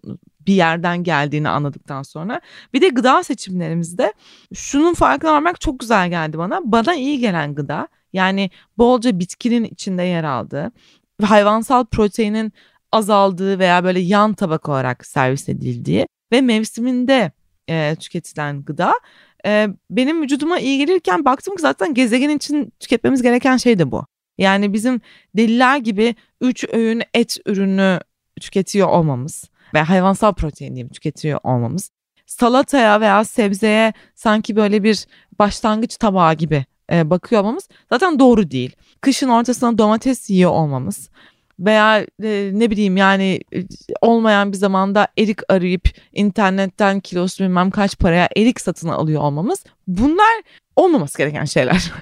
bir 0.46 0.54
yerden 0.54 1.02
geldiğini 1.04 1.48
anladıktan 1.48 2.02
sonra. 2.02 2.40
Bir 2.72 2.80
de 2.80 2.88
gıda 2.88 3.22
seçimlerimizde 3.22 4.12
şunun 4.54 4.94
farkına 4.94 5.32
varmak 5.32 5.60
çok 5.60 5.80
güzel 5.80 6.10
geldi 6.10 6.38
bana. 6.38 6.60
Bana 6.64 6.94
iyi 6.94 7.18
gelen 7.18 7.54
gıda 7.54 7.88
yani 8.12 8.50
bolca 8.78 9.18
bitkinin 9.18 9.64
içinde 9.64 10.02
yer 10.02 10.24
aldığı 10.24 10.72
hayvansal 11.22 11.84
proteinin 11.84 12.52
azaldığı 12.92 13.58
veya 13.58 13.84
böyle 13.84 14.00
yan 14.00 14.34
tabak 14.34 14.68
olarak 14.68 15.06
servis 15.06 15.48
edildiği 15.48 16.06
ve 16.32 16.40
mevsiminde 16.40 17.32
e, 17.68 17.96
tüketilen 18.00 18.64
gıda 18.64 18.94
e, 19.46 19.68
benim 19.90 20.22
vücuduma 20.22 20.58
iyi 20.58 20.78
gelirken 20.78 21.24
baktım 21.24 21.56
ki 21.56 21.62
zaten 21.62 21.94
gezegen 21.94 22.28
için 22.28 22.72
tüketmemiz 22.80 23.22
gereken 23.22 23.56
şey 23.56 23.78
de 23.78 23.90
bu. 23.90 24.06
Yani 24.38 24.72
bizim 24.72 25.00
deliler 25.36 25.76
gibi 25.76 26.14
3 26.40 26.64
öğün 26.72 27.02
et 27.14 27.36
ürünü 27.46 28.00
tüketiyor 28.40 28.88
olmamız 28.88 29.50
ve 29.74 29.82
hayvansal 29.82 30.32
protein 30.32 30.74
diyeyim 30.74 30.88
tüketiyor 30.88 31.40
olmamız. 31.42 31.90
Salataya 32.26 33.00
veya 33.00 33.24
sebzeye 33.24 33.92
sanki 34.14 34.56
böyle 34.56 34.82
bir 34.82 35.06
başlangıç 35.38 35.96
tabağı 35.96 36.34
gibi 36.34 36.64
e, 36.92 37.10
bakıyor 37.10 37.40
olmamız 37.40 37.68
zaten 37.90 38.18
doğru 38.18 38.50
değil. 38.50 38.76
Kışın 39.00 39.28
ortasına 39.28 39.78
domates 39.78 40.30
yiyor 40.30 40.50
olmamız 40.50 41.10
veya 41.58 42.06
e, 42.22 42.50
ne 42.52 42.70
bileyim 42.70 42.96
yani 42.96 43.40
e, 43.54 43.64
olmayan 44.00 44.52
bir 44.52 44.56
zamanda 44.56 45.08
erik 45.18 45.38
arayıp 45.48 45.88
internetten 46.12 47.00
kilosu 47.00 47.44
bilmem 47.44 47.70
kaç 47.70 47.98
paraya 47.98 48.28
erik 48.36 48.60
satın 48.60 48.88
alıyor 48.88 49.22
olmamız 49.22 49.64
bunlar 49.86 50.42
olmaması 50.76 51.18
gereken 51.18 51.44
şeyler. 51.44 51.92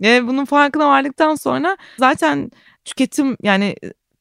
yani 0.00 0.28
bunun 0.28 0.44
farkına 0.44 0.88
vardıktan 0.88 1.34
sonra 1.34 1.76
zaten 1.98 2.50
tüketim 2.84 3.36
yani 3.42 3.76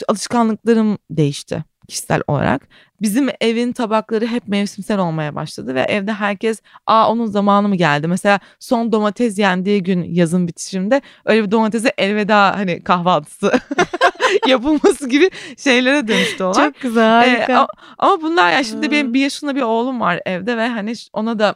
alışkanlıklarım 0.07 0.97
değişti 1.09 1.63
kişisel 1.87 2.21
olarak. 2.27 2.67
Bizim 3.01 3.29
evin 3.41 3.71
tabakları 3.71 4.27
hep 4.27 4.47
mevsimsel 4.47 4.99
olmaya 4.99 5.35
başladı 5.35 5.75
ve 5.75 5.81
evde 5.81 6.13
herkes 6.13 6.61
aa 6.87 7.11
onun 7.11 7.25
zamanı 7.25 7.69
mı 7.69 7.75
geldi? 7.75 8.07
Mesela 8.07 8.39
son 8.59 8.91
domates 8.91 9.39
yendiği 9.39 9.83
gün 9.83 10.03
yazın 10.03 10.47
bitişimde 10.47 11.01
öyle 11.25 11.43
bir 11.43 11.51
domatese 11.51 11.93
elveda 11.97 12.57
hani 12.57 12.83
kahvaltısı 12.83 13.59
yapılması 14.47 15.09
gibi 15.09 15.29
şeylere 15.57 16.07
dönüştü 16.07 16.43
olay. 16.43 16.65
Çok 16.65 16.81
güzel 16.81 17.09
harika. 17.09 17.53
Ee, 17.53 17.55
ama, 17.55 17.67
ama 17.97 18.21
bunlar 18.21 18.51
ya 18.51 18.63
şimdi 18.63 18.91
benim 18.91 19.13
bir 19.13 19.19
yaşında 19.19 19.55
bir 19.55 19.61
oğlum 19.61 20.01
var 20.01 20.21
evde 20.25 20.57
ve 20.57 20.67
hani 20.67 20.93
ona 21.13 21.39
da 21.39 21.55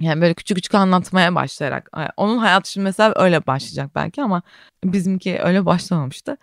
yani 0.00 0.20
böyle 0.20 0.34
küçük 0.34 0.56
küçük 0.56 0.74
anlatmaya 0.74 1.34
başlayarak. 1.34 1.90
Onun 2.16 2.38
hayatı 2.38 2.70
şimdi 2.72 2.84
mesela 2.84 3.12
öyle 3.16 3.46
başlayacak 3.46 3.90
belki 3.94 4.22
ama 4.22 4.42
bizimki 4.84 5.38
öyle 5.42 5.66
başlamamıştı. 5.66 6.36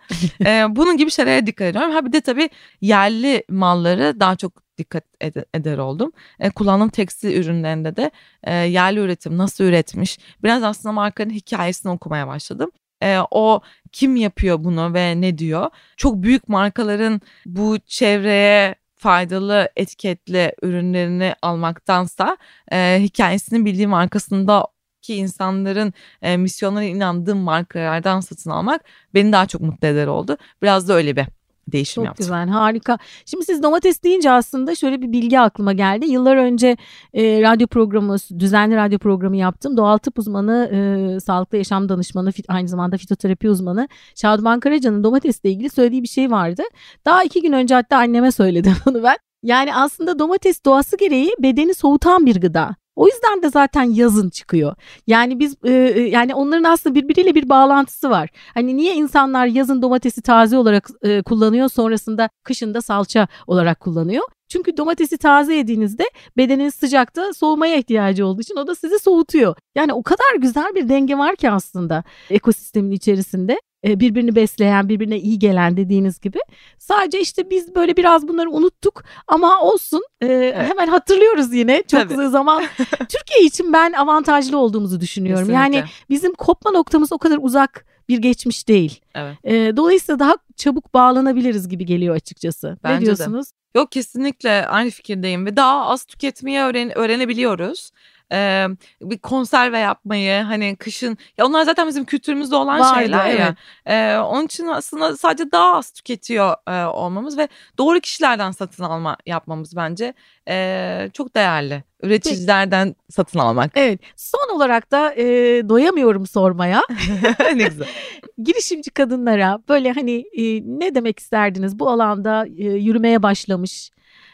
ee, 0.46 0.64
bunun 0.68 0.96
gibi 0.96 1.10
şeylere 1.10 1.46
dikkat 1.46 1.66
ediyorum. 1.68 1.92
Ha 1.92 2.04
bir 2.06 2.12
de 2.12 2.20
tabii 2.20 2.50
yerli 2.80 3.44
malları 3.50 4.20
daha 4.20 4.36
çok 4.36 4.52
dikkat 4.78 5.04
ed- 5.20 5.44
eder 5.54 5.78
oldum. 5.78 6.12
E, 6.40 6.50
kullandığım 6.50 6.88
tekstil 6.88 7.36
ürünlerinde 7.36 7.96
de 7.96 8.10
e, 8.42 8.54
yerli 8.54 9.00
üretim 9.00 9.38
nasıl 9.38 9.64
üretmiş. 9.64 10.18
Biraz 10.42 10.62
aslında 10.62 10.92
markanın 10.92 11.30
hikayesini 11.30 11.92
okumaya 11.92 12.28
başladım. 12.28 12.70
E, 13.02 13.18
o 13.30 13.60
kim 13.92 14.16
yapıyor 14.16 14.64
bunu 14.64 14.94
ve 14.94 15.20
ne 15.20 15.38
diyor? 15.38 15.70
Çok 15.96 16.22
büyük 16.22 16.48
markaların 16.48 17.20
bu 17.46 17.78
çevreye 17.86 18.74
faydalı 19.04 19.68
etiketli 19.76 20.52
ürünlerini 20.62 21.34
almaktansa 21.42 22.36
e, 22.72 22.98
hikayesini 23.00 23.64
bildiğim 23.64 23.94
arkasında 23.94 24.66
ki 25.02 25.14
insanların 25.14 25.92
e, 26.22 26.36
misyonlarına 26.36 26.88
inandığım 26.88 27.38
markalardan 27.38 28.20
satın 28.20 28.50
almak 28.50 28.84
beni 29.14 29.32
daha 29.32 29.46
çok 29.46 29.60
mutlu 29.60 29.88
eder 29.88 30.06
oldu. 30.06 30.36
Biraz 30.62 30.88
da 30.88 30.94
öyle 30.94 31.16
bir 31.16 31.26
değişim 31.72 31.94
Çok 31.94 32.04
yaptım. 32.04 32.24
güzel 32.24 32.48
harika. 32.48 32.98
Şimdi 33.26 33.44
siz 33.44 33.62
domates 33.62 34.02
deyince 34.02 34.30
aslında 34.30 34.74
şöyle 34.74 35.02
bir 35.02 35.12
bilgi 35.12 35.40
aklıma 35.40 35.72
geldi. 35.72 36.06
Yıllar 36.06 36.36
önce 36.36 36.76
e, 37.14 37.42
radyo 37.42 37.66
programı, 37.66 38.16
düzenli 38.38 38.76
radyo 38.76 38.98
programı 38.98 39.36
yaptım. 39.36 39.76
Doğal 39.76 39.98
tıp 39.98 40.18
uzmanı, 40.18 40.70
e, 40.72 41.20
sağlıklı 41.20 41.58
yaşam 41.58 41.88
danışmanı, 41.88 42.32
fit, 42.32 42.46
aynı 42.48 42.68
zamanda 42.68 42.96
fitoterapi 42.96 43.50
uzmanı 43.50 43.88
Şaduman 44.14 44.60
Karaca'nın 44.60 45.04
domatesle 45.04 45.50
ilgili 45.50 45.70
söylediği 45.70 46.02
bir 46.02 46.08
şey 46.08 46.30
vardı. 46.30 46.62
Daha 47.04 47.24
iki 47.24 47.42
gün 47.42 47.52
önce 47.52 47.74
hatta 47.74 47.96
anneme 47.96 48.32
söyledim 48.32 48.74
bunu 48.86 49.02
ben. 49.02 49.16
Yani 49.42 49.74
aslında 49.74 50.18
domates 50.18 50.64
doğası 50.64 50.96
gereği 50.96 51.30
bedeni 51.38 51.74
soğutan 51.74 52.26
bir 52.26 52.40
gıda. 52.40 52.76
O 52.96 53.06
yüzden 53.06 53.42
de 53.42 53.50
zaten 53.50 53.82
yazın 53.82 54.30
çıkıyor. 54.30 54.74
Yani 55.06 55.38
biz 55.38 55.56
e, 55.64 55.72
yani 56.12 56.34
onların 56.34 56.64
aslında 56.64 56.94
birbiriyle 56.94 57.34
bir 57.34 57.48
bağlantısı 57.48 58.10
var. 58.10 58.28
Hani 58.54 58.76
niye 58.76 58.94
insanlar 58.94 59.46
yazın 59.46 59.82
domatesi 59.82 60.22
taze 60.22 60.58
olarak 60.58 60.88
e, 61.02 61.22
kullanıyor 61.22 61.68
sonrasında 61.68 62.28
kışında 62.44 62.80
salça 62.80 63.28
olarak 63.46 63.80
kullanıyor? 63.80 64.24
Çünkü 64.48 64.76
domatesi 64.76 65.18
taze 65.18 65.54
yediğinizde 65.54 66.04
bedeniniz 66.36 66.74
sıcakta 66.74 67.32
soğumaya 67.32 67.76
ihtiyacı 67.76 68.26
olduğu 68.26 68.40
için 68.40 68.56
o 68.56 68.66
da 68.66 68.74
sizi 68.74 68.98
soğutuyor. 68.98 69.56
Yani 69.74 69.92
o 69.92 70.02
kadar 70.02 70.36
güzel 70.38 70.74
bir 70.74 70.88
denge 70.88 71.18
var 71.18 71.36
ki 71.36 71.50
aslında 71.50 72.04
ekosistemin 72.30 72.90
içerisinde 72.90 73.52
e, 73.52 73.58
birbirini 73.84 74.34
besleyen, 74.34 74.88
birbirine 74.88 75.18
iyi 75.18 75.38
gelen 75.38 75.76
dediğiniz 75.76 76.20
gibi. 76.20 76.38
Sadece 76.78 77.20
işte 77.20 77.50
biz 77.50 77.74
böyle 77.74 77.96
biraz 77.96 78.28
bunları 78.28 78.50
unuttuk 78.50 79.04
ama 79.26 79.60
olsun. 79.60 80.02
E, 80.20 80.26
evet. 80.26 80.70
Hemen 80.70 80.88
hatırlıyoruz 80.88 81.54
yine 81.54 81.82
çok 81.90 82.08
Tabii. 82.08 82.28
zaman. 82.28 82.64
Türkiye 82.98 83.46
için 83.46 83.72
ben 83.72 83.92
avantajlı 83.92 84.58
olduğumuzu 84.58 85.00
düşünüyorum. 85.00 85.46
Kesinlikle. 85.46 85.76
Yani 85.76 85.88
bizim 86.10 86.34
kopma 86.34 86.70
noktamız 86.70 87.12
o 87.12 87.18
kadar 87.18 87.38
uzak 87.42 87.84
bir 88.08 88.18
geçmiş 88.18 88.68
değil. 88.68 89.00
Evet. 89.14 89.36
E, 89.44 89.76
dolayısıyla 89.76 90.18
daha 90.18 90.36
çabuk 90.56 90.94
bağlanabiliriz 90.94 91.68
gibi 91.68 91.86
geliyor 91.86 92.14
açıkçası. 92.14 92.78
Bence 92.84 93.00
ne 93.00 93.06
diyorsunuz? 93.06 93.46
De. 93.46 93.78
Yok 93.78 93.92
kesinlikle 93.92 94.66
aynı 94.66 94.90
fikirdeyim 94.90 95.46
ve 95.46 95.56
daha 95.56 95.86
az 95.86 96.04
tüketmeyi 96.04 96.60
öğren 96.60 96.98
öğrenebiliyoruz 96.98 97.90
e, 98.32 98.66
bir 99.00 99.18
konserve 99.18 99.78
yapmayı 99.78 100.42
hani 100.42 100.76
kışın 100.76 101.18
ya 101.38 101.46
onlar 101.46 101.62
zaten 101.62 101.88
bizim 101.88 102.04
kültürümüzde 102.04 102.56
olan 102.56 102.80
Vardı, 102.80 102.98
şeyler 102.98 103.26
evet. 103.26 103.40
ya. 103.40 103.54
E, 103.86 104.18
onun 104.18 104.44
için 104.44 104.66
aslında 104.66 105.16
sadece 105.16 105.52
daha 105.52 105.76
az 105.76 105.90
tüketiyor 105.90 106.54
e, 106.68 106.86
olmamız 106.86 107.38
ve 107.38 107.48
doğru 107.78 108.00
kişilerden 108.00 108.50
satın 108.50 108.84
alma 108.84 109.16
yapmamız 109.26 109.76
bence 109.76 110.14
e, 110.48 111.10
çok 111.12 111.36
değerli. 111.36 111.84
Üreticilerden 112.02 112.88
Peki. 112.88 113.12
satın 113.12 113.38
almak. 113.38 113.70
Evet. 113.74 114.00
Son 114.16 114.56
olarak 114.56 114.90
da 114.90 115.14
e, 115.14 115.24
doyamıyorum 115.68 116.26
sormaya. 116.26 116.82
ne 117.54 117.64
güzel. 117.64 117.88
Girişimci 118.42 118.90
kadınlara 118.90 119.58
böyle 119.68 119.92
hani 119.92 120.24
e, 120.32 120.42
ne 120.64 120.94
demek 120.94 121.18
isterdiniz 121.18 121.78
bu 121.78 121.90
alanda 121.90 122.46
e, 122.46 122.64
yürümeye 122.64 123.22
başlamış 123.22 123.90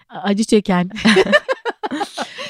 acı 0.09 0.45
çeken 0.45 0.91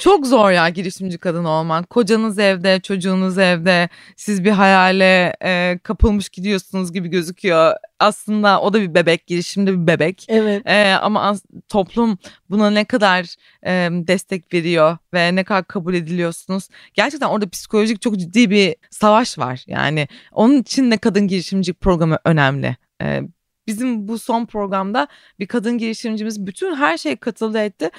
Çok 0.01 0.27
zor 0.27 0.51
ya 0.51 0.69
girişimci 0.69 1.19
kadın 1.19 1.45
olmak. 1.45 1.91
Kocanız 1.91 2.39
evde, 2.39 2.81
çocuğunuz 2.81 3.39
evde. 3.39 3.89
Siz 4.17 4.45
bir 4.45 4.51
hayale 4.51 5.37
e, 5.45 5.79
kapılmış 5.83 6.29
gidiyorsunuz 6.29 6.93
gibi 6.93 7.09
gözüküyor. 7.09 7.73
Aslında 7.99 8.61
o 8.61 8.73
da 8.73 8.81
bir 8.81 8.95
bebek, 8.95 9.27
girişimde 9.27 9.73
bir 9.73 9.87
bebek. 9.87 10.27
Evet. 10.29 10.63
E, 10.67 10.95
ama 11.03 11.23
az, 11.23 11.43
toplum 11.69 12.19
buna 12.51 12.71
ne 12.71 12.85
kadar 12.85 13.35
e, 13.67 13.71
destek 13.93 14.55
veriyor 14.55 14.99
ve 15.15 15.37
ne 15.37 15.45
kadar 15.45 15.65
kabul 15.65 15.95
ediliyorsunuz. 15.95 16.69
Gerçekten 16.95 17.29
orada 17.29 17.49
psikolojik 17.49 18.03
çok 18.03 18.19
ciddi 18.19 18.51
bir 18.51 18.77
savaş 18.91 19.39
var. 19.39 19.65
Yani 19.67 20.09
onun 20.33 20.61
için 20.63 20.91
de 20.91 20.99
kadın 20.99 21.29
girişimcilik 21.29 21.81
programı 21.81 22.19
önemli. 22.25 22.77
E, 23.03 23.23
bizim 23.67 24.09
bu 24.09 24.19
son 24.19 24.47
programda 24.47 25.09
bir 25.39 25.47
kadın 25.47 25.79
girişimcimiz 25.79 26.47
bütün 26.47 26.75
her 26.75 26.99
şey 26.99 27.17
katıldı 27.17 27.59
etti 27.59 27.91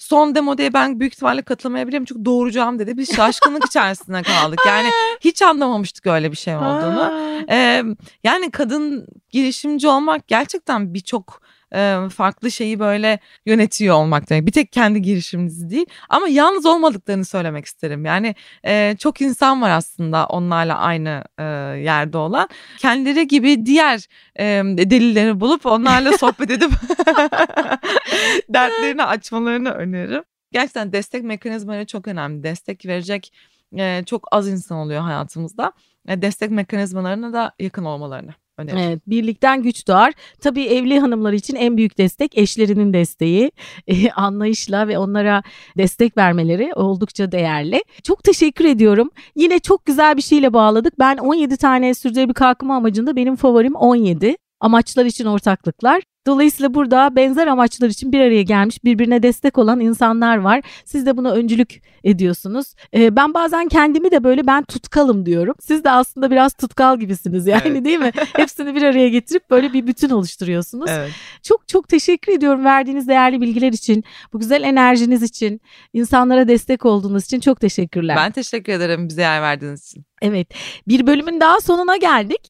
son 0.00 0.34
demodeye 0.34 0.72
ben 0.72 1.00
büyük 1.00 1.14
ihtimalle 1.14 1.42
katılamayabilirim 1.42 2.04
çünkü 2.04 2.24
doğuracağım 2.24 2.78
dedi. 2.78 2.96
Biz 2.96 3.16
şaşkınlık 3.16 3.64
içerisinde 3.66 4.22
kaldık. 4.22 4.58
Yani 4.66 4.88
hiç 5.20 5.42
anlamamıştık 5.42 6.06
öyle 6.06 6.32
bir 6.32 6.36
şey 6.36 6.56
olduğunu. 6.56 7.12
Ee, 7.50 7.82
yani 8.24 8.50
kadın 8.50 9.06
girişimci 9.30 9.88
olmak 9.88 10.28
gerçekten 10.28 10.94
birçok 10.94 11.42
e, 11.74 12.08
farklı 12.08 12.50
şeyi 12.50 12.78
böyle 12.80 13.18
yönetiyor 13.46 13.94
olmak 13.94 14.30
demek. 14.30 14.46
Bir 14.46 14.52
tek 14.52 14.72
kendi 14.72 15.02
girişiminiz 15.02 15.70
değil 15.70 15.86
ama 16.08 16.28
yalnız 16.28 16.66
olmadıklarını 16.66 17.24
söylemek 17.24 17.64
isterim. 17.64 18.04
Yani 18.04 18.34
e, 18.64 18.96
çok 18.98 19.20
insan 19.20 19.62
var 19.62 19.70
aslında 19.70 20.26
onlarla 20.26 20.78
aynı 20.78 21.24
e, 21.38 21.42
yerde 21.78 22.18
olan. 22.18 22.48
Kendileri 22.78 23.28
gibi 23.28 23.66
diğer 23.66 24.06
e, 24.38 24.44
delilleri 24.64 25.40
bulup 25.40 25.66
onlarla 25.66 26.18
sohbet 26.18 26.50
edip 26.50 26.70
dertlerini 28.48 29.04
açmalarını 29.04 29.70
öneririm. 29.70 30.22
Gerçekten 30.52 30.92
destek 30.92 31.22
mekanizmaları 31.24 31.86
çok 31.86 32.08
önemli. 32.08 32.42
Destek 32.42 32.86
verecek 32.86 33.32
e, 33.78 34.02
çok 34.06 34.28
az 34.32 34.48
insan 34.48 34.78
oluyor 34.78 35.00
hayatımızda. 35.00 35.72
E, 36.08 36.22
destek 36.22 36.50
mekanizmalarına 36.50 37.32
da 37.32 37.52
yakın 37.58 37.84
olmalarını 37.84 38.34
Önemli. 38.58 38.80
Evet, 38.82 39.00
birlikten 39.06 39.62
güç 39.62 39.88
doğar. 39.88 40.12
Tabii 40.40 40.64
evli 40.64 41.00
hanımlar 41.00 41.32
için 41.32 41.54
en 41.54 41.76
büyük 41.76 41.98
destek 41.98 42.38
eşlerinin 42.38 42.92
desteği, 42.92 43.52
e, 43.88 44.10
anlayışla 44.10 44.88
ve 44.88 44.98
onlara 44.98 45.42
destek 45.78 46.16
vermeleri 46.16 46.74
oldukça 46.74 47.32
değerli. 47.32 47.84
Çok 48.02 48.24
teşekkür 48.24 48.64
ediyorum. 48.64 49.10
Yine 49.36 49.58
çok 49.58 49.86
güzel 49.86 50.16
bir 50.16 50.22
şeyle 50.22 50.52
bağladık. 50.52 50.98
Ben 50.98 51.16
17 51.16 51.56
tane 51.56 51.94
sürdürülebilir 51.94 52.34
kalkınma 52.34 52.76
amacında 52.76 53.16
benim 53.16 53.36
favorim 53.36 53.74
17 53.74 54.36
amaçlar 54.60 55.04
için 55.04 55.24
ortaklıklar. 55.24 56.02
Dolayısıyla 56.26 56.74
burada 56.74 57.16
benzer 57.16 57.46
amaçlar 57.46 57.88
için 57.88 58.12
bir 58.12 58.20
araya 58.20 58.42
gelmiş 58.42 58.84
birbirine 58.84 59.22
destek 59.22 59.58
olan 59.58 59.80
insanlar 59.80 60.36
var. 60.36 60.62
Siz 60.84 61.06
de 61.06 61.16
buna 61.16 61.32
öncülük 61.32 61.82
ediyorsunuz. 62.04 62.74
Ee, 62.94 63.16
ben 63.16 63.34
bazen 63.34 63.68
kendimi 63.68 64.10
de 64.10 64.24
böyle 64.24 64.46
ben 64.46 64.64
tutkalım 64.64 65.26
diyorum. 65.26 65.54
Siz 65.60 65.84
de 65.84 65.90
aslında 65.90 66.30
biraz 66.30 66.54
tutkal 66.54 66.98
gibisiniz 66.98 67.46
yani 67.46 67.62
evet. 67.64 67.84
değil 67.84 67.98
mi? 67.98 68.10
Hepsini 68.36 68.74
bir 68.74 68.82
araya 68.82 69.08
getirip 69.08 69.50
böyle 69.50 69.72
bir 69.72 69.86
bütün 69.86 70.10
oluşturuyorsunuz. 70.10 70.90
Evet. 70.90 71.10
Çok 71.42 71.68
çok 71.68 71.88
teşekkür 71.88 72.32
ediyorum 72.32 72.64
verdiğiniz 72.64 73.08
değerli 73.08 73.40
bilgiler 73.40 73.72
için, 73.72 74.04
bu 74.32 74.38
güzel 74.40 74.62
enerjiniz 74.62 75.22
için, 75.22 75.60
insanlara 75.92 76.48
destek 76.48 76.86
olduğunuz 76.86 77.24
için 77.24 77.40
çok 77.40 77.60
teşekkürler. 77.60 78.16
Ben 78.16 78.32
teşekkür 78.32 78.72
ederim 78.72 79.08
bize 79.08 79.22
yer 79.22 79.42
verdiğiniz 79.42 79.86
için. 79.86 80.04
Evet 80.22 80.48
bir 80.88 81.06
bölümün 81.06 81.40
daha 81.40 81.60
sonuna 81.60 81.96
geldik. 81.96 82.49